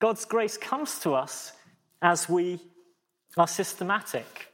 God's 0.00 0.24
grace 0.24 0.58
comes 0.58 0.98
to 1.00 1.14
us 1.14 1.52
as 2.02 2.28
we 2.28 2.60
are 3.36 3.48
systematic. 3.48 4.52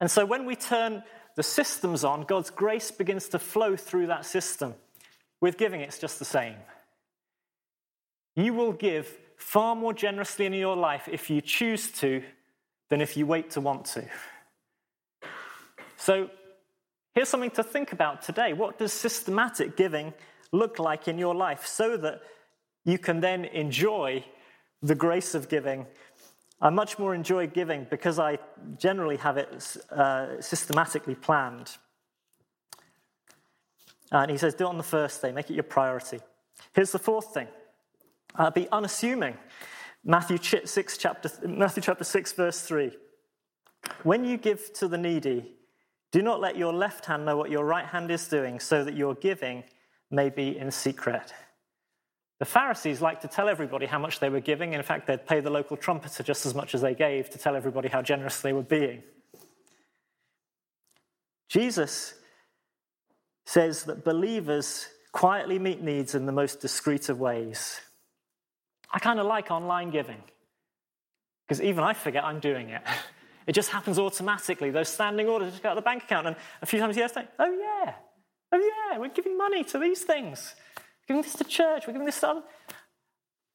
And 0.00 0.10
so 0.10 0.26
when 0.26 0.44
we 0.46 0.56
turn 0.56 1.02
the 1.36 1.42
systems 1.42 2.02
on, 2.02 2.22
God's 2.22 2.50
grace 2.50 2.90
begins 2.90 3.28
to 3.28 3.38
flow 3.38 3.76
through 3.76 4.08
that 4.08 4.26
system. 4.26 4.74
With 5.40 5.56
giving, 5.56 5.80
it's 5.80 5.98
just 5.98 6.18
the 6.18 6.24
same. 6.24 6.56
You 8.34 8.54
will 8.54 8.72
give 8.72 9.16
far 9.38 9.74
more 9.74 9.94
generously 9.94 10.44
in 10.44 10.52
your 10.52 10.76
life 10.76 11.08
if 11.10 11.30
you 11.30 11.40
choose 11.40 11.90
to 11.92 12.22
than 12.90 13.00
if 13.00 13.16
you 13.16 13.24
wait 13.24 13.50
to 13.50 13.60
want 13.60 13.84
to. 13.86 14.04
So, 15.96 16.28
here's 17.14 17.28
something 17.28 17.50
to 17.52 17.62
think 17.62 17.92
about 17.92 18.22
today. 18.22 18.52
What 18.52 18.78
does 18.78 18.92
systematic 18.92 19.76
giving 19.76 20.12
look 20.52 20.78
like 20.78 21.08
in 21.08 21.18
your 21.18 21.34
life 21.34 21.66
so 21.66 21.96
that 21.96 22.20
you 22.84 22.98
can 22.98 23.20
then 23.20 23.44
enjoy 23.46 24.24
the 24.82 24.94
grace 24.94 25.34
of 25.34 25.48
giving? 25.48 25.86
I 26.60 26.70
much 26.70 26.98
more 26.98 27.14
enjoy 27.14 27.46
giving 27.46 27.86
because 27.88 28.18
I 28.18 28.38
generally 28.76 29.16
have 29.18 29.36
it 29.36 29.76
uh, 29.90 30.40
systematically 30.40 31.14
planned. 31.14 31.76
And 34.10 34.30
he 34.30 34.38
says, 34.38 34.54
do 34.54 34.64
it 34.64 34.68
on 34.68 34.78
the 34.78 34.82
first 34.82 35.22
day, 35.22 35.30
make 35.30 35.50
it 35.50 35.54
your 35.54 35.62
priority. 35.62 36.20
Here's 36.72 36.90
the 36.90 36.98
fourth 36.98 37.32
thing 37.32 37.46
uh, 38.38 38.50
be 38.50 38.68
unassuming. 38.70 39.36
Matthew 40.04 40.38
6, 40.38 40.96
chapter, 40.96 41.30
Matthew 41.46 41.82
chapter 41.82 42.04
6, 42.04 42.32
verse 42.32 42.62
3. 42.62 42.92
When 44.04 44.24
you 44.24 44.36
give 44.36 44.72
to 44.74 44.88
the 44.88 44.96
needy, 44.96 45.56
do 46.12 46.22
not 46.22 46.40
let 46.40 46.56
your 46.56 46.72
left 46.72 47.06
hand 47.06 47.26
know 47.26 47.36
what 47.36 47.50
your 47.50 47.64
right 47.64 47.84
hand 47.84 48.10
is 48.10 48.26
doing, 48.28 48.60
so 48.60 48.84
that 48.84 48.94
your 48.94 49.14
giving 49.14 49.64
may 50.10 50.30
be 50.30 50.56
in 50.56 50.70
secret. 50.70 51.34
The 52.38 52.44
Pharisees 52.44 53.02
liked 53.02 53.22
to 53.22 53.28
tell 53.28 53.48
everybody 53.48 53.86
how 53.86 53.98
much 53.98 54.20
they 54.20 54.28
were 54.28 54.40
giving. 54.40 54.72
In 54.72 54.82
fact, 54.82 55.06
they'd 55.08 55.26
pay 55.26 55.40
the 55.40 55.50
local 55.50 55.76
trumpeter 55.76 56.22
just 56.22 56.46
as 56.46 56.54
much 56.54 56.74
as 56.74 56.80
they 56.80 56.94
gave 56.94 57.28
to 57.30 57.38
tell 57.38 57.56
everybody 57.56 57.88
how 57.88 58.00
generous 58.00 58.40
they 58.40 58.52
were 58.52 58.62
being. 58.62 59.02
Jesus 61.48 62.14
says 63.44 63.84
that 63.84 64.04
believers 64.04 64.86
quietly 65.10 65.58
meet 65.58 65.82
needs 65.82 66.14
in 66.14 66.26
the 66.26 66.32
most 66.32 66.60
discreet 66.60 67.08
of 67.08 67.18
ways. 67.18 67.80
I 68.90 68.98
kind 68.98 69.20
of 69.20 69.26
like 69.26 69.50
online 69.50 69.90
giving 69.90 70.22
because 71.46 71.62
even 71.62 71.82
I 71.84 71.94
forget 71.94 72.24
I'm 72.24 72.40
doing 72.40 72.70
it. 72.70 72.82
It 73.46 73.54
just 73.54 73.70
happens 73.70 73.98
automatically. 73.98 74.70
Those 74.70 74.90
standing 74.90 75.26
orders 75.26 75.52
just 75.52 75.62
go 75.62 75.70
out 75.70 75.78
of 75.78 75.82
the 75.82 75.88
bank 75.88 76.04
account, 76.04 76.26
and 76.26 76.36
a 76.60 76.66
few 76.66 76.78
times 76.78 76.98
yesterday, 76.98 77.26
oh 77.38 77.50
yeah, 77.50 77.94
oh 78.52 78.90
yeah, 78.92 78.98
we're 78.98 79.08
giving 79.08 79.38
money 79.38 79.64
to 79.64 79.78
these 79.78 80.02
things. 80.02 80.54
We're 80.76 81.14
giving 81.14 81.22
this 81.22 81.32
to 81.36 81.44
church. 81.44 81.86
We're 81.86 81.94
giving 81.94 82.04
this 82.04 82.20
to 82.20 82.28
other. 82.28 82.42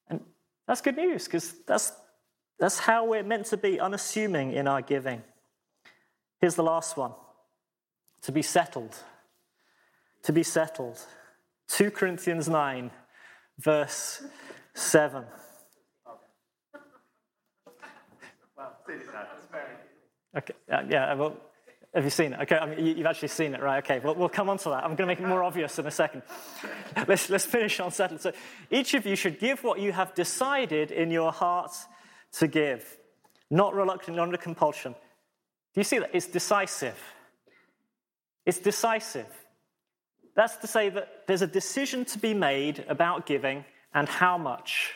And 0.09 0.21
that's 0.67 0.81
good 0.81 0.97
news 0.97 1.25
because 1.25 1.53
that's 1.67 1.93
that's 2.57 2.79
how 2.79 3.05
we're 3.05 3.21
meant 3.21 3.45
to 3.47 3.57
be, 3.57 3.79
unassuming 3.79 4.53
in 4.53 4.67
our 4.67 4.81
giving. 4.81 5.21
Here's 6.41 6.55
the 6.55 6.63
last 6.63 6.97
one: 6.97 7.11
to 8.23 8.31
be 8.31 8.41
settled. 8.41 8.95
To 10.23 10.33
be 10.33 10.41
settled. 10.41 11.05
2 11.67 11.91
Corinthians 11.91 12.49
9, 12.49 12.91
verse 13.59 14.23
7. 14.73 15.23
Okay, 20.35 20.53
uh, 20.71 20.81
yeah, 20.89 21.13
well, 21.13 21.37
Have 21.93 22.03
you 22.03 22.09
seen 22.09 22.33
it? 22.33 22.39
Okay, 22.41 22.57
I 22.57 22.65
mean, 22.65 22.97
you've 22.97 23.05
actually 23.05 23.27
seen 23.27 23.53
it, 23.53 23.61
right? 23.61 23.83
Okay, 23.83 23.99
well, 23.99 24.15
we'll 24.15 24.29
come 24.29 24.49
on 24.49 24.57
to 24.59 24.69
that. 24.69 24.83
I'm 24.83 24.95
going 24.95 24.97
to 24.97 25.05
make 25.05 25.19
it 25.19 25.27
more 25.27 25.43
obvious 25.43 25.77
in 25.77 25.85
a 25.85 25.91
second. 25.91 26.23
let's, 27.07 27.29
let's 27.29 27.45
finish 27.45 27.79
on 27.79 27.91
settled. 27.91 28.21
So, 28.21 28.31
each 28.71 28.95
of 28.95 29.05
you 29.05 29.15
should 29.15 29.39
give 29.39 29.63
what 29.63 29.79
you 29.79 29.91
have 29.91 30.15
decided 30.15 30.89
in 30.89 31.11
your 31.11 31.31
heart 31.31 31.71
to 32.39 32.47
give, 32.47 32.97
not 33.51 33.75
reluctantly 33.75 34.19
under 34.19 34.37
compulsion. 34.37 34.93
Do 34.93 35.79
you 35.79 35.83
see 35.83 35.99
that? 35.99 36.09
It's 36.13 36.25
decisive. 36.25 36.99
It's 38.43 38.57
decisive. 38.57 39.27
That's 40.35 40.57
to 40.57 40.67
say 40.67 40.89
that 40.89 41.27
there's 41.27 41.43
a 41.43 41.47
decision 41.47 42.05
to 42.05 42.17
be 42.17 42.33
made 42.33 42.85
about 42.87 43.27
giving 43.27 43.65
and 43.93 44.07
how 44.07 44.37
much. 44.37 44.93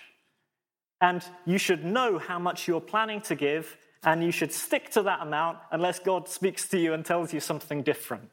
And 1.02 1.24
you 1.46 1.58
should 1.58 1.86
know 1.86 2.18
how 2.18 2.40
much 2.40 2.68
you're 2.68 2.82
planning 2.82 3.22
to 3.22 3.36
give 3.36 3.78
and 4.04 4.24
you 4.24 4.32
should 4.32 4.52
stick 4.52 4.90
to 4.92 5.04
that 5.04 5.22
amount 5.22 5.58
unless 5.72 6.00
God 6.00 6.28
speaks 6.28 6.68
to 6.70 6.80
you 6.80 6.94
and 6.94 7.06
tells 7.06 7.34
you 7.34 7.40
something 7.40 7.84
different. 7.84 8.30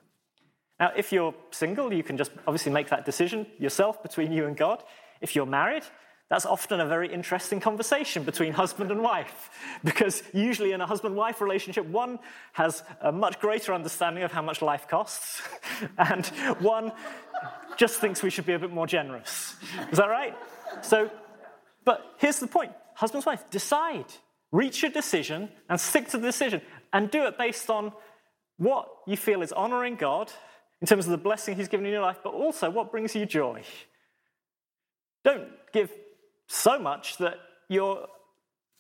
Now, 0.81 0.93
if 0.97 1.13
you're 1.13 1.35
single, 1.51 1.93
you 1.93 2.03
can 2.03 2.17
just 2.17 2.33
obviously 2.47 2.73
make 2.73 2.89
that 2.91 3.05
decision 3.05 3.47
yourself 3.59 4.03
between 4.03 4.33
you 4.33 4.47
and 4.47 4.57
God. 4.57 4.83
If 5.21 5.37
you're 5.37 5.47
married, 5.47 5.85
that's 6.31 6.47
often 6.47 6.81
a 6.81 6.87
very 6.87 7.13
interesting 7.13 7.61
conversation 7.61 8.25
between 8.25 8.53
husband 8.63 8.91
and 8.91 9.03
wife, 9.03 9.51
because 9.85 10.23
usually 10.33 10.73
in 10.73 10.81
a 10.81 10.87
husband 10.87 11.15
wife 11.15 11.41
relationship, 11.41 11.87
one 11.87 12.19
has 12.53 12.83
a 13.01 13.13
much 13.13 13.39
greater 13.41 13.73
understanding 13.73 14.25
of 14.25 14.33
how 14.33 14.43
much 14.43 14.63
life 14.63 14.89
costs, 14.89 15.43
and 15.99 16.27
one 16.59 16.93
just 17.77 18.01
thinks 18.01 18.23
we 18.23 18.31
should 18.31 18.47
be 18.47 18.55
a 18.55 18.59
bit 18.59 18.73
more 18.73 18.87
generous. 18.87 19.55
Is 19.91 19.99
that 19.99 20.09
right? 20.09 20.35
So, 20.83 21.11
but 21.85 22.15
here's 22.19 22.39
the 22.39 22.47
point 22.47 22.73
husband's 22.95 23.27
wife, 23.27 23.49
decide 23.51 24.07
reach 24.53 24.85
a 24.85 24.89
decision 24.89 25.49
and 25.69 25.81
stick 25.81 26.09
to 26.09 26.17
the 26.17 26.27
decision 26.27 26.63
and 26.93 27.11
do 27.11 27.27
it 27.27 27.37
based 27.37 27.69
on 27.69 27.93
what 28.57 28.89
you 29.05 29.17
feel 29.17 29.43
is 29.43 29.53
honoring 29.53 29.97
God 29.97 30.31
in 30.81 30.87
terms 30.87 31.07
of 31.07 31.11
the 31.11 31.19
blessing 31.19 31.57
He's 31.57 31.67
given 31.67 31.85
in 31.87 31.93
your 31.93 32.03
life, 32.03 32.19
but 32.23 32.33
also 32.33 32.71
what 32.71 32.93
brings 32.93 33.17
you 33.17 33.27
joy. 33.27 33.63
Don't 35.25 35.49
give 35.73 35.91
so 36.47 36.79
much 36.79 37.17
that 37.17 37.39
you're 37.69 38.07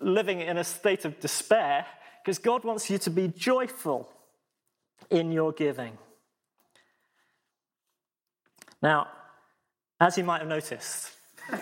living 0.00 0.40
in 0.40 0.58
a 0.58 0.64
state 0.64 1.04
of 1.04 1.18
despair 1.18 1.86
because 2.22 2.38
God 2.38 2.62
wants 2.62 2.88
you 2.88 2.98
to 2.98 3.10
be 3.10 3.28
joyful 3.28 4.08
in 5.10 5.32
your 5.32 5.52
giving. 5.52 5.98
Now, 8.80 9.08
as 9.98 10.16
you 10.18 10.24
might 10.24 10.40
have 10.40 10.48
noticed, 10.48 11.10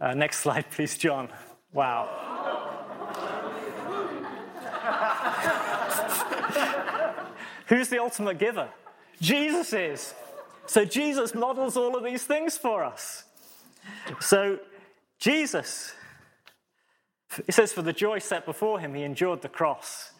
uh, 0.00 0.14
next 0.14 0.38
slide, 0.38 0.70
please, 0.70 0.96
John. 0.96 1.28
Wow. 1.72 2.08
Who's 7.66 7.88
the 7.88 8.00
ultimate 8.00 8.38
giver? 8.38 8.68
Jesus 9.20 9.72
is. 9.72 10.14
So 10.66 10.84
Jesus 10.84 11.34
models 11.34 11.76
all 11.76 11.96
of 11.96 12.04
these 12.04 12.24
things 12.24 12.56
for 12.56 12.84
us. 12.84 13.24
So 14.20 14.58
Jesus, 15.18 15.94
it 17.46 17.54
says, 17.54 17.72
for 17.72 17.82
the 17.82 17.92
joy 17.92 18.18
set 18.18 18.46
before 18.46 18.80
him, 18.80 18.94
he 18.94 19.02
endured 19.02 19.42
the 19.42 19.48
cross 19.48 20.12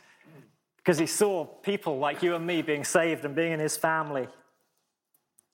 because 0.76 0.98
he 0.98 1.06
saw 1.06 1.44
people 1.44 1.98
like 1.98 2.22
you 2.22 2.34
and 2.34 2.46
me 2.46 2.62
being 2.62 2.84
saved 2.84 3.24
and 3.24 3.34
being 3.34 3.52
in 3.52 3.60
his 3.60 3.76
family. 3.76 4.28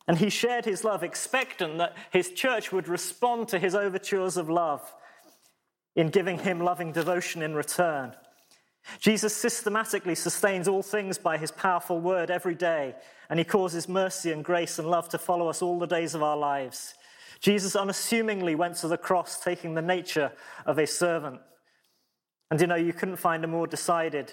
And 0.08 0.18
he 0.18 0.30
shared 0.30 0.64
his 0.64 0.84
love, 0.84 1.02
expectant 1.02 1.78
that 1.78 1.96
his 2.12 2.30
church 2.30 2.72
would 2.72 2.88
respond 2.88 3.48
to 3.48 3.58
his 3.58 3.74
overtures 3.74 4.36
of 4.36 4.48
love 4.48 4.94
in 5.96 6.10
giving 6.10 6.38
him 6.38 6.60
loving 6.60 6.92
devotion 6.92 7.42
in 7.42 7.54
return. 7.54 8.14
Jesus 9.00 9.34
systematically 9.34 10.14
sustains 10.14 10.68
all 10.68 10.82
things 10.82 11.18
by 11.18 11.38
his 11.38 11.50
powerful 11.50 12.00
word 12.00 12.30
every 12.30 12.54
day, 12.54 12.94
and 13.28 13.38
he 13.38 13.44
causes 13.44 13.88
mercy 13.88 14.30
and 14.30 14.44
grace 14.44 14.78
and 14.78 14.88
love 14.88 15.08
to 15.08 15.18
follow 15.18 15.48
us 15.48 15.60
all 15.60 15.78
the 15.78 15.86
days 15.86 16.14
of 16.14 16.22
our 16.22 16.36
lives. 16.36 16.94
Jesus 17.40 17.74
unassumingly 17.74 18.54
went 18.54 18.76
to 18.76 18.88
the 18.88 18.96
cross, 18.96 19.40
taking 19.40 19.74
the 19.74 19.82
nature 19.82 20.32
of 20.64 20.78
a 20.78 20.86
servant. 20.86 21.40
And 22.50 22.60
you 22.60 22.66
know, 22.68 22.76
you 22.76 22.92
couldn't 22.92 23.16
find 23.16 23.44
a 23.44 23.48
more 23.48 23.66
decided, 23.66 24.32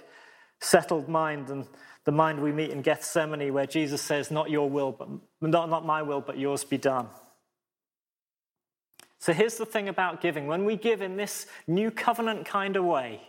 settled 0.63 1.09
mind 1.09 1.47
than 1.47 1.67
the 2.05 2.11
mind 2.11 2.41
we 2.41 2.51
meet 2.51 2.71
in 2.71 2.81
Gethsemane, 2.81 3.53
where 3.53 3.65
Jesus 3.65 4.01
says, 4.01 4.31
Not 4.31 4.49
your 4.49 4.69
will, 4.69 4.91
but 4.91 5.07
not, 5.41 5.69
not 5.69 5.85
my 5.85 6.01
will, 6.01 6.21
but 6.21 6.37
yours 6.37 6.63
be 6.63 6.77
done. 6.77 7.07
So 9.19 9.31
here's 9.31 9.55
the 9.55 9.65
thing 9.65 9.87
about 9.87 10.19
giving 10.19 10.47
when 10.47 10.65
we 10.65 10.75
give 10.75 11.01
in 11.01 11.15
this 11.15 11.47
new 11.65 11.91
covenant 11.91 12.45
kind 12.45 12.75
of 12.75 12.83
way, 12.83 13.21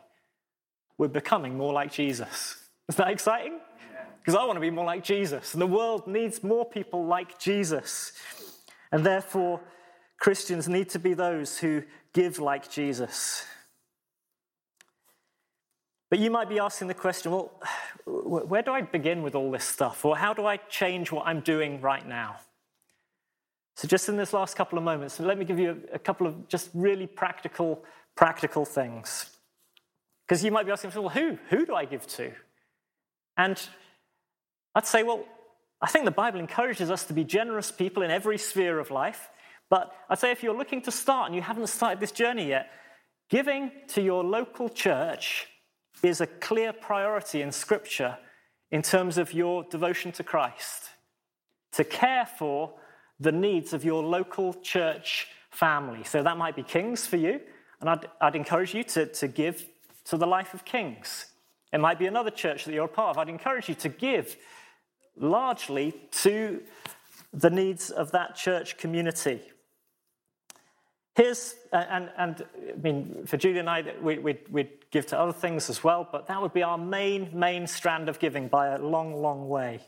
we're 0.99 1.09
becoming 1.09 1.57
more 1.57 1.73
like 1.73 1.93
Jesus. 1.93 2.57
Is 2.89 2.97
that 2.97 3.11
exciting? 3.11 3.61
Because 4.19 4.35
I 4.35 4.45
want 4.45 4.57
to 4.57 4.61
be 4.61 4.71
more 4.71 4.85
like 4.85 5.05
Jesus. 5.05 5.53
And 5.53 5.63
the 5.63 5.67
world 5.67 6.07
needs 6.07 6.43
more 6.43 6.65
people 6.65 7.05
like 7.07 7.39
Jesus. 7.39 8.13
And 8.91 9.05
therefore, 9.05 9.61
Christians 10.19 10.69
need 10.69 10.89
to 10.91 10.99
be 10.99 11.15
those 11.15 11.59
who 11.59 11.83
give 12.13 12.39
like 12.39 12.71
Jesus. 12.71 13.45
But 16.15 16.21
you 16.21 16.31
might 16.31 16.49
be 16.49 16.61
asking 16.61 16.87
the 16.87 16.95
question 16.95 17.33
well, 17.33 17.51
where 18.07 18.63
do 18.63 18.71
I 18.71 18.83
begin 18.83 19.25
with 19.25 19.35
all 19.35 19.51
this 19.51 19.65
stuff? 19.65 20.05
Or 20.05 20.17
how 20.17 20.33
do 20.33 20.47
I 20.47 20.59
change 20.59 21.11
what 21.11 21.27
I'm 21.27 21.41
doing 21.41 21.81
right 21.81 22.07
now? 22.07 22.37
So, 23.75 23.89
just 23.89 24.09
in 24.09 24.17
this 24.17 24.33
last 24.33 24.55
couple 24.55 24.79
of 24.79 24.85
moments, 24.85 25.19
let 25.19 25.37
me 25.37 25.45
give 25.45 25.59
you 25.59 25.83
a, 25.93 25.99
couple 25.99 26.29
of 26.29 26.47
just 26.47 26.71
really 26.73 27.09
practical, 27.09 27.83
practical 28.15 28.65
things. 28.65 29.27
Because 30.25 30.45
you 30.45 30.53
might 30.53 30.67
be 30.67 30.71
asking, 30.71 30.93
well, 30.95 31.09
who? 31.09 31.37
Who 31.51 31.67
do 31.67 31.75
I 31.75 31.85
give 31.85 32.07
to? 32.07 32.31
And 33.37 33.61
I'd 34.77 34.87
say, 34.87 35.03
well, 35.03 35.25
I 35.83 35.89
think 35.89 36.05
the 36.05 36.13
Bible 36.13 36.39
encourages 36.39 36.93
us 36.93 37.03
to 37.07 37.13
be 37.13 37.25
generous 37.25 37.73
people 37.73 38.05
in 38.05 38.13
every 38.13 38.39
sphere 38.39 38.79
of 38.79 38.93
life. 38.93 39.31
But 39.69 39.93
I'd 40.09 40.21
say 40.21 40.31
if 40.31 40.45
you're 40.45 40.57
looking 40.57 40.83
to 40.83 40.93
start 40.93 41.27
and 41.27 41.35
you 41.35 41.43
haven't 41.43 41.67
started 41.67 41.99
this 41.99 42.13
journey 42.13 42.47
yet, 42.47 42.71
giving 43.31 43.73
to 43.89 44.01
your 44.01 44.23
local 44.23 44.69
church 44.69 45.49
is 46.05 46.21
a 46.21 46.27
clear 46.27 46.73
priority 46.73 47.43
in 47.43 47.53
Scripture 47.53 48.19
in 48.71 48.83
terms 48.83 49.19
of 49.19 49.33
your 49.33 49.65
devotion 49.65 50.13
to 50.13 50.23
Christ. 50.23 50.91
To 51.73 51.85
care 51.85 52.27
for 52.27 52.75
the 53.21 53.33
needs 53.33 53.73
of 53.73 53.85
your 53.85 54.03
local 54.03 54.55
church 54.55 55.29
family. 55.51 56.05
So 56.05 56.23
that 56.23 56.37
might 56.37 56.57
be 56.57 56.63
Kings 56.63 57.07
for 57.07 57.17
you, 57.17 57.41
and 57.81 57.89
I'd, 57.89 58.09
I'd 58.21 58.37
encourage 58.37 58.75
you 58.75 58.85
to, 58.85 59.07
to 59.07 59.29
give 59.29 59.67
to 60.07 60.17
the 60.17 60.27
life 60.27 60.55
of 60.55 60.65
Kings. 60.65 61.27
It 61.73 61.79
might 61.79 61.99
be 61.99 62.07
another 62.07 62.31
church 62.31 62.65
that 62.65 62.73
you're 62.73 62.85
a 62.85 62.89
part 62.89 63.11
of. 63.11 63.19
I'd 63.19 63.29
encourage 63.29 63.69
you 63.69 63.75
to 63.77 63.89
give 63.89 64.37
largely 65.17 65.95
to 66.11 66.61
the 67.33 67.51
needs 67.51 67.91
of 67.91 68.13
that 68.13 68.37
church 68.37 68.77
community. 68.77 69.41
Here's, 71.17 71.55
uh, 71.73 71.77
and, 71.77 72.11
and 72.19 72.45
I 72.71 72.77
mean, 72.81 73.25
for 73.27 73.37
Julie 73.37 73.61
and 73.61 73.71
I, 73.71 73.85
we, 74.03 74.19
would 74.19 74.53
we'd 74.53 74.91
give 74.91 75.07
to 75.07 75.19
other 75.19 75.33
things 75.33 75.71
as 75.71 75.85
well, 75.85 76.09
but 76.11 76.27
that 76.27 76.43
would 76.43 76.53
be 76.53 76.65
our 76.65 76.79
main, 76.79 77.31
main 77.33 77.67
strand 77.69 78.09
of 78.09 78.19
giving 78.19 78.49
by 78.49 78.69
a 78.69 78.79
long, 78.79 79.23
long 79.23 79.49
way. 79.49 79.81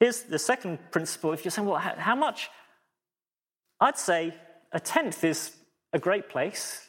Here's 0.00 0.22
the 0.22 0.38
second 0.38 0.78
principle. 0.90 1.32
If 1.32 1.44
you're 1.44 1.52
saying, 1.52 1.68
well, 1.68 1.78
how 1.78 2.16
much? 2.16 2.50
I'd 3.80 3.98
say 3.98 4.34
a 4.72 4.80
tenth 4.80 5.22
is 5.22 5.52
a 5.92 5.98
great 5.98 6.28
place 6.28 6.88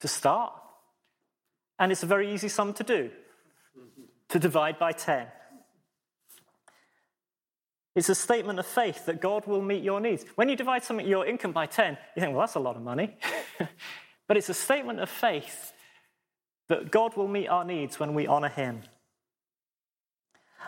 to 0.00 0.08
start. 0.08 0.52
And 1.78 1.92
it's 1.92 2.02
a 2.02 2.06
very 2.06 2.32
easy 2.34 2.48
sum 2.48 2.74
to 2.74 2.82
do 2.82 3.10
to 4.28 4.38
divide 4.38 4.78
by 4.78 4.92
10. 4.92 5.26
It's 7.98 8.08
a 8.08 8.14
statement 8.14 8.60
of 8.60 8.66
faith 8.66 9.06
that 9.06 9.20
God 9.20 9.44
will 9.48 9.60
meet 9.60 9.82
your 9.82 9.98
needs. 9.98 10.24
When 10.36 10.48
you 10.48 10.54
divide 10.54 10.84
something, 10.84 11.04
your 11.04 11.26
income 11.26 11.50
by 11.50 11.66
10, 11.66 11.98
you 12.14 12.22
think, 12.22 12.32
well, 12.32 12.42
that's 12.42 12.54
a 12.54 12.60
lot 12.60 12.76
of 12.76 12.82
money. 12.82 13.16
but 14.28 14.36
it's 14.36 14.48
a 14.48 14.54
statement 14.54 15.00
of 15.00 15.10
faith 15.10 15.72
that 16.68 16.92
God 16.92 17.16
will 17.16 17.26
meet 17.26 17.48
our 17.48 17.64
needs 17.64 17.98
when 17.98 18.14
we 18.14 18.28
honor 18.28 18.50
Him. 18.50 18.82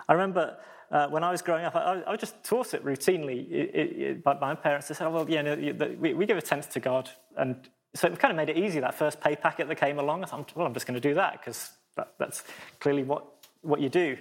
I 0.08 0.14
remember 0.14 0.56
uh, 0.90 1.06
when 1.06 1.22
I 1.22 1.30
was 1.30 1.40
growing 1.40 1.64
up, 1.64 1.76
I, 1.76 2.02
I 2.04 2.10
was 2.10 2.18
just 2.18 2.42
taught 2.42 2.74
it 2.74 2.84
routinely 2.84 3.48
it, 3.48 3.74
it, 3.76 4.24
by 4.24 4.34
my 4.34 4.56
parents. 4.56 4.88
They 4.88 4.96
said, 4.96 5.06
oh, 5.06 5.10
well, 5.10 5.30
yeah, 5.30 5.42
no, 5.42 5.54
we, 6.00 6.14
we 6.14 6.26
give 6.26 6.36
a 6.36 6.42
tenth 6.42 6.70
to 6.70 6.80
God. 6.80 7.10
And 7.36 7.54
so 7.94 8.08
it 8.08 8.18
kind 8.18 8.32
of 8.32 8.36
made 8.36 8.48
it 8.48 8.58
easy, 8.58 8.80
that 8.80 8.96
first 8.96 9.20
pay 9.20 9.36
packet 9.36 9.68
that 9.68 9.76
came 9.76 10.00
along. 10.00 10.24
I 10.24 10.26
thought, 10.26 10.50
well, 10.56 10.66
I'm 10.66 10.74
just 10.74 10.88
going 10.88 11.00
to 11.00 11.08
do 11.08 11.14
that 11.14 11.38
because 11.38 11.70
that, 11.94 12.14
that's 12.18 12.42
clearly 12.80 13.04
what, 13.04 13.24
what 13.62 13.80
you 13.80 13.88
do. 13.88 14.16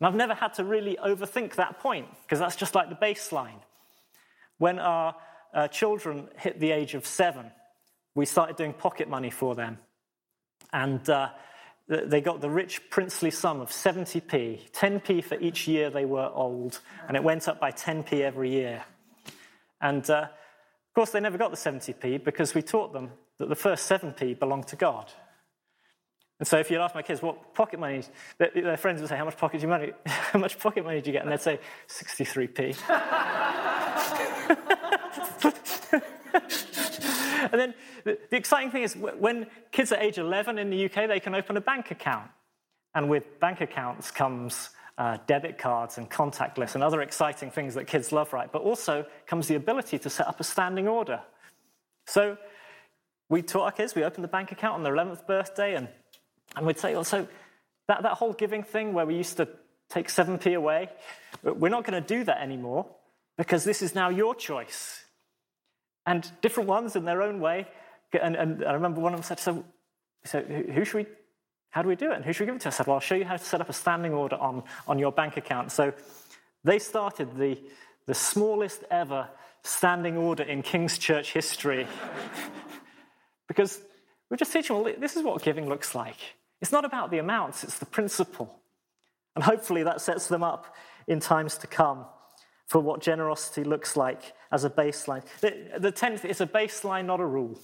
And 0.00 0.06
I've 0.06 0.14
never 0.14 0.34
had 0.34 0.54
to 0.54 0.64
really 0.64 0.96
overthink 1.04 1.56
that 1.56 1.78
point 1.78 2.08
because 2.22 2.38
that's 2.38 2.56
just 2.56 2.74
like 2.74 2.88
the 2.88 2.94
baseline. 2.94 3.60
When 4.58 4.78
our 4.78 5.14
uh, 5.52 5.68
children 5.68 6.28
hit 6.38 6.58
the 6.58 6.70
age 6.70 6.94
of 6.94 7.06
seven, 7.06 7.50
we 8.14 8.24
started 8.24 8.56
doing 8.56 8.72
pocket 8.72 9.08
money 9.08 9.30
for 9.30 9.54
them. 9.54 9.78
And 10.72 11.08
uh, 11.08 11.30
they 11.88 12.20
got 12.20 12.40
the 12.40 12.48
rich 12.48 12.88
princely 12.88 13.30
sum 13.30 13.60
of 13.60 13.70
70p, 13.70 14.70
10p 14.70 15.24
for 15.24 15.38
each 15.40 15.66
year 15.66 15.90
they 15.90 16.04
were 16.04 16.30
old, 16.32 16.80
and 17.08 17.16
it 17.16 17.22
went 17.22 17.48
up 17.48 17.60
by 17.60 17.72
10p 17.72 18.20
every 18.20 18.50
year. 18.50 18.84
And 19.80 20.08
uh, 20.08 20.28
of 20.90 20.94
course, 20.94 21.10
they 21.10 21.20
never 21.20 21.38
got 21.38 21.50
the 21.50 21.56
70p 21.56 22.22
because 22.24 22.54
we 22.54 22.62
taught 22.62 22.92
them 22.92 23.10
that 23.38 23.48
the 23.48 23.56
first 23.56 23.90
7p 23.90 24.38
belonged 24.38 24.68
to 24.68 24.76
God. 24.76 25.12
And 26.40 26.48
so 26.48 26.58
if 26.58 26.70
you'd 26.70 26.80
ask 26.80 26.94
my 26.94 27.02
kids 27.02 27.20
what 27.20 27.54
pocket 27.54 27.78
money, 27.78 28.02
their 28.38 28.78
friends 28.78 29.02
would 29.02 29.10
say, 29.10 29.16
how 29.16 29.26
much 29.26 29.36
pocket 29.36 29.62
money, 29.62 29.92
how 30.06 30.38
much 30.38 30.58
pocket 30.58 30.84
money 30.84 31.02
do 31.02 31.10
you 31.10 31.12
get? 31.12 31.22
And 31.22 31.30
they'd 31.30 31.40
say, 31.40 31.60
63p. 31.86 32.78
and 37.52 37.60
then 37.60 37.74
the, 38.04 38.18
exciting 38.34 38.70
thing 38.70 38.84
is 38.84 38.96
when 38.96 39.48
kids 39.70 39.92
are 39.92 39.98
age 39.98 40.16
11 40.16 40.58
in 40.58 40.70
the 40.70 40.86
UK, 40.86 41.08
they 41.08 41.20
can 41.20 41.34
open 41.34 41.58
a 41.58 41.60
bank 41.60 41.90
account. 41.90 42.30
And 42.94 43.10
with 43.10 43.38
bank 43.38 43.60
accounts 43.60 44.10
comes 44.10 44.70
uh, 44.96 45.18
debit 45.26 45.58
cards 45.58 45.98
and 45.98 46.10
contactless 46.10 46.74
and 46.74 46.82
other 46.82 47.02
exciting 47.02 47.50
things 47.50 47.74
that 47.74 47.86
kids 47.86 48.12
love, 48.12 48.32
right? 48.32 48.50
But 48.50 48.62
also 48.62 49.04
comes 49.26 49.46
the 49.46 49.56
ability 49.56 49.98
to 49.98 50.08
set 50.08 50.26
up 50.26 50.40
a 50.40 50.44
standing 50.44 50.88
order. 50.88 51.20
So 52.06 52.38
we 53.28 53.42
taught 53.42 53.64
our 53.64 53.72
kids, 53.72 53.94
we 53.94 54.04
opened 54.04 54.24
the 54.24 54.28
bank 54.28 54.52
account 54.52 54.74
on 54.74 54.82
their 54.82 54.94
11th 54.94 55.26
birthday, 55.26 55.74
and, 55.74 55.88
and 56.56 56.66
we'd 56.66 56.78
say, 56.78 56.94
well, 56.94 57.04
so 57.04 57.26
that, 57.88 58.02
that 58.02 58.14
whole 58.14 58.32
giving 58.32 58.62
thing 58.62 58.92
where 58.92 59.06
we 59.06 59.16
used 59.16 59.36
to 59.36 59.48
take 59.88 60.08
7p 60.08 60.54
away, 60.56 60.88
we're 61.42 61.68
not 61.68 61.84
going 61.84 62.00
to 62.00 62.06
do 62.06 62.24
that 62.24 62.40
anymore 62.40 62.86
because 63.36 63.64
this 63.64 63.82
is 63.82 63.94
now 63.94 64.08
your 64.08 64.34
choice. 64.34 65.04
And 66.06 66.30
different 66.40 66.68
ones 66.68 66.96
in 66.96 67.04
their 67.04 67.22
own 67.22 67.40
way. 67.40 67.68
And, 68.20 68.34
and 68.34 68.64
I 68.64 68.72
remember 68.72 69.00
one 69.00 69.14
of 69.14 69.20
them 69.20 69.24
said, 69.24 69.38
so, 69.38 69.64
so 70.24 70.40
who 70.42 70.84
should 70.84 70.96
we 70.96 71.06
how 71.70 71.82
do 71.82 71.88
we 71.88 71.96
do 71.96 72.10
it? 72.10 72.16
And 72.16 72.24
who 72.24 72.32
should 72.32 72.40
we 72.40 72.46
give 72.46 72.56
it 72.56 72.62
to? 72.62 72.68
I 72.68 72.70
said, 72.70 72.86
Well, 72.86 72.94
I'll 72.94 73.00
show 73.00 73.14
you 73.14 73.24
how 73.24 73.36
to 73.36 73.44
set 73.44 73.60
up 73.60 73.68
a 73.68 73.72
standing 73.72 74.12
order 74.12 74.36
on, 74.36 74.64
on 74.86 74.98
your 74.98 75.12
bank 75.12 75.36
account. 75.36 75.72
So 75.72 75.92
they 76.64 76.78
started 76.78 77.36
the, 77.36 77.58
the 78.06 78.14
smallest 78.14 78.82
ever 78.90 79.28
standing 79.62 80.16
order 80.16 80.42
in 80.42 80.62
King's 80.62 80.98
Church 80.98 81.32
history. 81.32 81.86
because 83.48 83.80
we're 84.28 84.36
just 84.36 84.52
teaching, 84.52 84.76
well, 84.76 84.92
this 84.98 85.16
is 85.16 85.22
what 85.22 85.42
giving 85.42 85.68
looks 85.68 85.94
like. 85.94 86.16
It's 86.60 86.72
not 86.72 86.84
about 86.84 87.10
the 87.10 87.18
amounts, 87.18 87.64
it's 87.64 87.78
the 87.78 87.86
principle. 87.86 88.60
And 89.34 89.44
hopefully 89.44 89.82
that 89.84 90.00
sets 90.00 90.26
them 90.26 90.42
up 90.42 90.74
in 91.06 91.20
times 91.20 91.56
to 91.58 91.66
come 91.66 92.04
for 92.66 92.80
what 92.80 93.00
generosity 93.00 93.64
looks 93.64 93.96
like 93.96 94.34
as 94.52 94.64
a 94.64 94.70
baseline. 94.70 95.24
The, 95.40 95.78
the 95.78 95.90
tenth 95.90 96.24
is 96.24 96.40
a 96.40 96.46
baseline, 96.46 97.06
not 97.06 97.20
a 97.20 97.26
rule. 97.26 97.58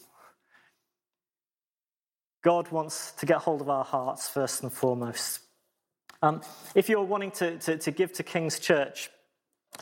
God 2.42 2.70
wants 2.70 3.12
to 3.12 3.26
get 3.26 3.38
hold 3.38 3.60
of 3.60 3.68
our 3.68 3.84
hearts 3.84 4.28
first 4.28 4.62
and 4.62 4.72
foremost. 4.72 5.40
Um, 6.22 6.42
if 6.74 6.88
you're 6.88 7.02
wanting 7.02 7.32
to, 7.32 7.58
to, 7.58 7.76
to, 7.76 7.90
give 7.90 8.12
to 8.14 8.22
King's 8.22 8.58
Church, 8.58 9.10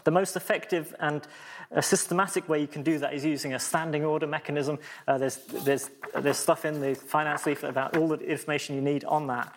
the 0.02 0.10
most 0.10 0.36
effective 0.36 0.94
and 0.98 1.26
a 1.70 1.82
systematic 1.82 2.48
way 2.48 2.60
you 2.60 2.66
can 2.66 2.82
do 2.82 2.98
that 2.98 3.14
is 3.14 3.24
using 3.24 3.54
a 3.54 3.58
standing 3.58 4.04
order 4.04 4.26
mechanism. 4.26 4.78
Uh, 5.06 5.18
there's, 5.18 5.36
there's, 5.64 5.90
there's 6.20 6.36
stuff 6.36 6.64
in 6.64 6.80
the 6.80 6.94
finance 6.94 7.46
leaflet 7.46 7.70
about 7.70 7.96
all 7.96 8.08
the 8.08 8.18
information 8.20 8.74
you 8.74 8.82
need 8.82 9.04
on 9.04 9.26
that. 9.28 9.54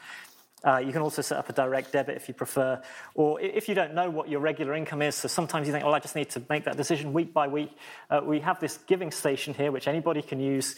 Uh, 0.64 0.78
you 0.78 0.92
can 0.92 1.02
also 1.02 1.22
set 1.22 1.38
up 1.38 1.50
a 1.50 1.54
direct 1.54 1.92
debit 1.92 2.18
if 2.18 2.28
you 2.28 2.34
prefer. 2.34 2.82
Or 3.14 3.40
if 3.40 3.70
you 3.70 3.76
don't 3.76 3.94
know 3.94 4.10
what 4.10 4.28
your 4.28 4.40
regular 4.40 4.74
income 4.74 5.04
is, 5.04 5.16
so 5.16 5.28
sometimes 5.28 5.68
you 5.68 5.74
think, 5.74 5.86
oh, 5.86 5.92
I 5.92 6.00
just 6.00 6.16
need 6.16 6.30
to 6.32 6.42
make 6.50 6.66
that 6.66 6.78
decision 6.78 7.14
week 7.14 7.34
by 7.34 7.48
week. 7.48 7.72
Uh, 8.10 8.22
we 8.24 8.40
have 8.40 8.60
this 8.60 8.78
giving 8.88 9.12
station 9.12 9.54
here, 9.54 9.72
which 9.72 9.88
anybody 9.88 10.22
can 10.22 10.40
use. 10.40 10.76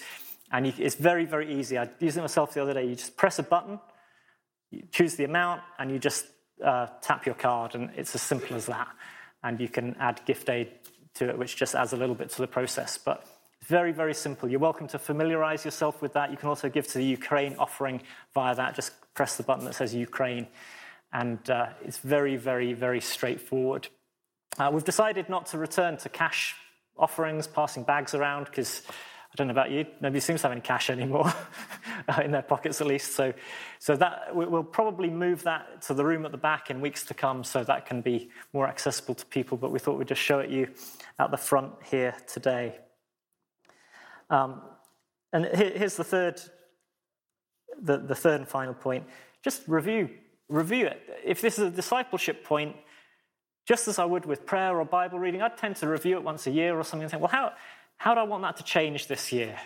And 0.52 0.67
you, 0.67 0.74
it's 0.78 0.95
very, 0.95 1.26
very 1.26 1.60
easy. 1.60 1.78
I 1.78 1.89
used 2.00 2.17
it 2.17 2.22
myself 2.22 2.54
the 2.54 2.62
other 2.62 2.74
day. 2.74 2.88
You 2.88 2.95
just 2.95 3.15
press 3.15 3.39
a 3.39 3.43
button, 3.43 3.80
you 4.69 4.84
choose 4.91 5.15
the 5.15 5.24
amount, 5.24 5.62
and 5.78 5.89
you 5.91 5.98
just 5.98 6.26
uh, 6.63 6.88
tap 7.02 7.26
your 7.26 7.36
card, 7.36 7.76
and 7.76 7.89
it's 7.95 8.13
as 8.15 8.22
simple 8.22 8.58
as 8.58 8.65
that. 8.65 8.89
And 9.43 9.60
you 9.60 9.69
can 9.69 9.95
add 9.99 10.21
gift 10.25 10.49
aid 10.49 10.71
to 11.15 11.30
it, 11.30 11.38
which 11.38 11.56
just 11.56 11.75
adds 11.75 11.93
a 11.93 11.97
little 11.97 12.15
bit 12.15 12.30
to 12.32 12.41
the 12.41 12.47
process. 12.47 12.97
But 12.97 13.25
it's 13.60 13.69
very, 13.69 13.91
very 13.91 14.13
simple. 14.13 14.49
You're 14.49 14.60
welcome 14.60 14.88
to 14.89 14.99
familiarize 14.99 15.65
yourself 15.65 16.02
with 16.02 16.13
that. 16.13 16.32
You 16.32 16.38
can 16.38 16.49
also 16.49 16.69
give 16.69 16.88
to 16.88 16.97
the 16.97 17.06
Ukraine 17.06 17.56
offering 17.58 18.02
via 18.34 18.56
that. 18.56 18.75
Just 18.75 18.91
press 19.13 19.38
the 19.38 19.43
button 19.43 19.65
that 19.65 19.75
says 19.75 19.93
Ukraine. 19.93 20.47
And 21.12 21.49
uh, 21.49 21.67
it's 21.84 21.97
very, 21.97 22.36
very, 22.36 22.73
very 22.73 23.02
straightforward. 23.02 23.88
Uh, 24.58 24.69
we've 24.73 24.84
decided 24.84 25.30
not 25.30 25.45
to 25.47 25.58
return 25.58 25.97
to 25.97 26.10
cash 26.10 26.56
offerings, 26.97 27.47
passing 27.47 27.84
bags 27.84 28.13
around, 28.13 28.45
because 28.45 28.84
I 29.32 29.36
don't 29.36 29.48
know 29.48 29.52
about 29.52 29.70
you, 29.70 29.86
nobody 30.02 30.20
seems 30.20 30.42
to 30.42 30.48
have 30.48 30.52
any 30.52 30.62
cash 30.62 30.89
anymore, 30.89 31.32
in 32.24 32.32
their 32.32 32.42
pockets 32.42 32.82
at 32.82 32.88
least. 32.88 33.13
So, 33.13 33.32
so 33.78 33.96
that 33.96 34.36
we'll 34.36 34.63
probably 34.63 35.10
move 35.10 35.44
that 35.44 35.84
to 35.84 35.94
the 35.94 36.04
room 36.04 36.26
at 36.26 36.32
the 36.32 36.38
back 36.38 36.72
in 36.72 36.82
weeks 36.82 37.04
to 37.06 37.13
come 37.13 37.44
so 37.44 37.63
that 37.63 37.86
can 37.86 38.02
be 38.02 38.30
more 38.54 38.68
accessible 38.68 39.13
to 39.13 39.26
people. 39.28 39.56
But 39.56 39.72
we 39.72 39.78
thought 39.78 40.00
we'd 40.00 40.08
just 40.08 40.22
show 40.22 40.39
it 40.39 40.50
you 40.50 40.68
at 41.20 41.30
the 41.30 41.38
front 41.38 41.74
here 41.92 42.15
today. 42.26 42.80
Um, 44.32 44.62
and 45.32 45.46
here's 45.46 45.96
the 45.96 46.04
third, 46.04 46.42
the, 47.80 47.98
the 47.98 48.15
third 48.15 48.42
and 48.42 48.50
final 48.50 48.74
point. 48.74 49.06
Just 49.44 49.62
review, 49.68 50.10
review 50.48 50.88
it. 50.88 51.02
If 51.24 51.39
this 51.39 51.60
is 51.60 51.65
a 51.65 51.72
discipleship 51.72 52.44
point, 52.44 52.76
just 53.68 53.88
as 53.88 54.00
I 54.00 54.06
would 54.06 54.26
with 54.26 54.48
prayer 54.48 54.80
or 54.80 54.86
Bible 54.86 55.20
reading, 55.20 55.44
I'd 55.44 55.56
tend 55.56 55.76
to 55.78 55.88
review 55.88 56.18
it 56.18 56.24
once 56.24 56.48
a 56.48 56.52
year 56.52 56.76
or 56.76 56.84
something 56.84 57.04
and 57.04 57.12
think, 57.12 57.22
well, 57.22 57.32
how, 57.32 57.54
how 57.99 58.13
do 58.13 58.21
I 58.21 58.23
want 58.23 58.43
that 58.43 58.55
to 58.57 58.63
change 58.63 59.07
this 59.07 59.33
year? 59.33 59.57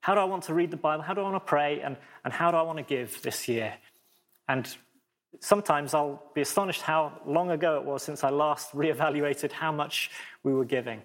How 0.00 0.14
do 0.14 0.20
I 0.20 0.24
want 0.24 0.42
to 0.44 0.54
read 0.54 0.72
the 0.72 0.76
Bible? 0.76 1.04
How 1.04 1.14
do 1.14 1.20
I 1.20 1.24
want 1.24 1.36
to 1.36 1.48
pray? 1.48 1.80
And, 1.80 1.96
and 2.24 2.32
how 2.32 2.50
do 2.50 2.56
I 2.56 2.62
want 2.62 2.78
to 2.78 2.82
give 2.82 3.22
this 3.22 3.46
year? 3.46 3.72
And 4.48 4.68
sometimes 5.38 5.94
I'll 5.94 6.20
be 6.34 6.40
astonished 6.40 6.82
how 6.82 7.12
long 7.24 7.52
ago 7.52 7.76
it 7.76 7.84
was 7.84 8.02
since 8.02 8.24
I 8.24 8.30
last 8.30 8.72
reevaluated 8.74 9.52
how 9.52 9.70
much 9.70 10.10
we 10.42 10.52
were 10.52 10.64
giving. 10.64 11.00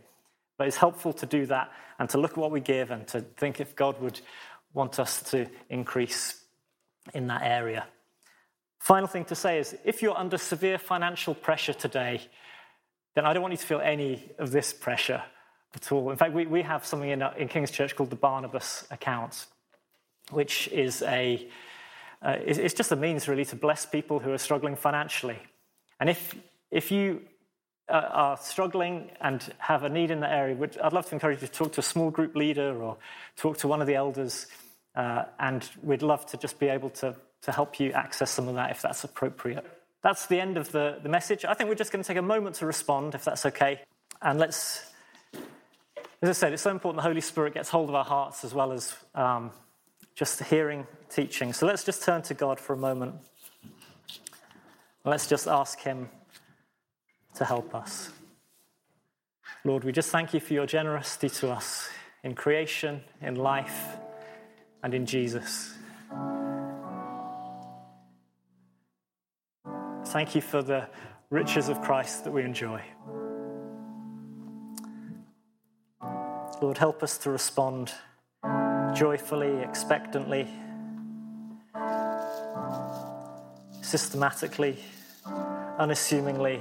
But 0.57 0.67
it's 0.67 0.77
helpful 0.77 1.13
to 1.13 1.27
do 1.27 1.45
that 1.45 1.71
and 1.99 2.09
to 2.09 2.17
look 2.17 2.31
at 2.31 2.37
what 2.37 2.49
we 2.49 2.61
give 2.61 2.89
and 2.89 3.07
to 3.09 3.21
think 3.21 3.61
if 3.61 3.75
God 3.75 4.01
would 4.01 4.19
want 4.73 4.99
us 4.99 5.21
to 5.29 5.45
increase 5.69 6.41
in 7.13 7.27
that 7.27 7.43
area. 7.43 7.85
Final 8.79 9.07
thing 9.07 9.25
to 9.25 9.35
say 9.35 9.59
is 9.59 9.77
if 9.85 10.01
you're 10.01 10.17
under 10.17 10.39
severe 10.39 10.79
financial 10.79 11.35
pressure 11.35 11.73
today, 11.73 12.21
then 13.13 13.23
I 13.23 13.33
don't 13.33 13.43
want 13.43 13.51
you 13.51 13.59
to 13.59 13.65
feel 13.65 13.81
any 13.81 14.31
of 14.39 14.49
this 14.49 14.73
pressure 14.73 15.21
at 15.75 15.91
all. 15.91 16.09
In 16.11 16.17
fact, 16.17 16.33
we, 16.33 16.45
we 16.45 16.61
have 16.61 16.85
something 16.85 17.09
in, 17.09 17.21
in 17.37 17.47
King's 17.47 17.71
Church 17.71 17.95
called 17.95 18.09
the 18.09 18.15
Barnabas 18.15 18.85
account, 18.91 19.45
which 20.31 20.67
is 20.69 21.01
a 21.03 21.47
uh, 22.21 22.37
it's 22.43 22.73
just 22.73 22.91
a 22.91 22.95
means 22.95 23.27
really 23.27 23.45
to 23.45 23.55
bless 23.55 23.85
people 23.85 24.19
who 24.19 24.31
are 24.31 24.37
struggling 24.37 24.75
financially. 24.75 25.37
And 25.99 26.09
if 26.09 26.33
if 26.71 26.91
you 26.91 27.21
uh, 27.87 28.09
are 28.11 28.37
struggling 28.37 29.11
and 29.21 29.53
have 29.59 29.83
a 29.83 29.89
need 29.89 30.11
in 30.11 30.21
that 30.21 30.31
area, 30.31 30.55
which 30.55 30.77
I'd 30.83 30.93
love 30.93 31.05
to 31.07 31.15
encourage 31.15 31.41
you 31.41 31.47
to 31.47 31.53
talk 31.53 31.73
to 31.73 31.81
a 31.81 31.83
small 31.83 32.09
group 32.09 32.35
leader 32.35 32.81
or 32.81 32.97
talk 33.35 33.57
to 33.59 33.67
one 33.67 33.81
of 33.81 33.87
the 33.87 33.95
elders, 33.95 34.47
uh, 34.95 35.25
and 35.39 35.69
we'd 35.83 36.01
love 36.01 36.25
to 36.27 36.37
just 36.37 36.59
be 36.59 36.67
able 36.67 36.89
to, 36.91 37.15
to 37.43 37.51
help 37.51 37.79
you 37.79 37.91
access 37.91 38.31
some 38.31 38.47
of 38.47 38.55
that 38.55 38.71
if 38.71 38.81
that's 38.81 39.03
appropriate. 39.03 39.65
That's 40.01 40.25
the 40.27 40.39
end 40.39 40.57
of 40.57 40.71
the, 40.71 40.99
the 41.03 41.09
message. 41.09 41.45
I 41.45 41.53
think 41.53 41.69
we're 41.69 41.75
just 41.75 41.91
going 41.91 42.03
to 42.03 42.07
take 42.07 42.17
a 42.17 42.21
moment 42.21 42.55
to 42.57 42.65
respond, 42.65 43.13
if 43.15 43.23
that's 43.23 43.45
okay. 43.45 43.81
And 44.21 44.39
let's 44.39 44.91
as 46.25 46.29
I 46.29 46.39
said, 46.39 46.53
it's 46.53 46.63
so 46.63 46.71
important 46.71 46.97
the 47.03 47.07
Holy 47.07 47.21
Spirit 47.21 47.53
gets 47.53 47.69
hold 47.69 47.87
of 47.87 47.93
our 47.93 48.03
hearts 48.03 48.43
as 48.43 48.53
well 48.53 48.71
as 48.71 48.95
um, 49.13 49.51
just 50.15 50.41
hearing 50.43 50.87
teaching. 51.09 51.53
So 51.53 51.67
let's 51.67 51.83
just 51.83 52.03
turn 52.03 52.23
to 52.23 52.33
God 52.33 52.59
for 52.59 52.73
a 52.73 52.77
moment. 52.77 53.15
Let's 55.03 55.27
just 55.27 55.47
ask 55.47 55.79
Him 55.79 56.09
to 57.35 57.45
help 57.45 57.75
us. 57.75 58.09
Lord, 59.63 59.83
we 59.83 59.91
just 59.91 60.09
thank 60.09 60.33
you 60.33 60.39
for 60.39 60.53
your 60.53 60.65
generosity 60.65 61.29
to 61.29 61.51
us 61.51 61.89
in 62.23 62.33
creation, 62.33 63.03
in 63.21 63.35
life, 63.35 63.97
and 64.81 64.95
in 64.95 65.05
Jesus. 65.05 65.75
Thank 70.07 70.33
you 70.33 70.41
for 70.41 70.63
the 70.63 70.87
riches 71.29 71.69
of 71.69 71.81
Christ 71.81 72.23
that 72.23 72.31
we 72.31 72.41
enjoy. 72.43 72.81
Lord, 76.65 76.79
help 76.79 77.03
us 77.03 77.19
to 77.19 77.29
respond 77.29 77.93
joyfully, 78.95 79.61
expectantly, 79.61 80.47
systematically, 83.83 84.79
unassumingly. 85.77 86.59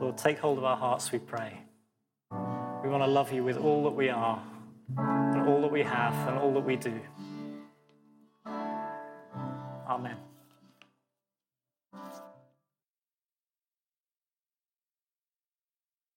Lord, 0.00 0.18
take 0.18 0.40
hold 0.40 0.58
of 0.58 0.64
our 0.64 0.76
hearts, 0.76 1.12
we 1.12 1.20
pray. 1.20 1.60
We 2.82 2.88
want 2.88 3.04
to 3.04 3.06
love 3.08 3.32
you 3.32 3.44
with 3.44 3.58
all 3.58 3.84
that 3.84 3.90
we 3.90 4.08
are 4.08 4.42
all 5.48 5.62
that 5.62 5.72
we 5.72 5.82
have 5.82 6.14
and 6.28 6.38
all 6.38 6.52
that 6.52 6.64
we 6.64 6.76
do. 6.76 7.00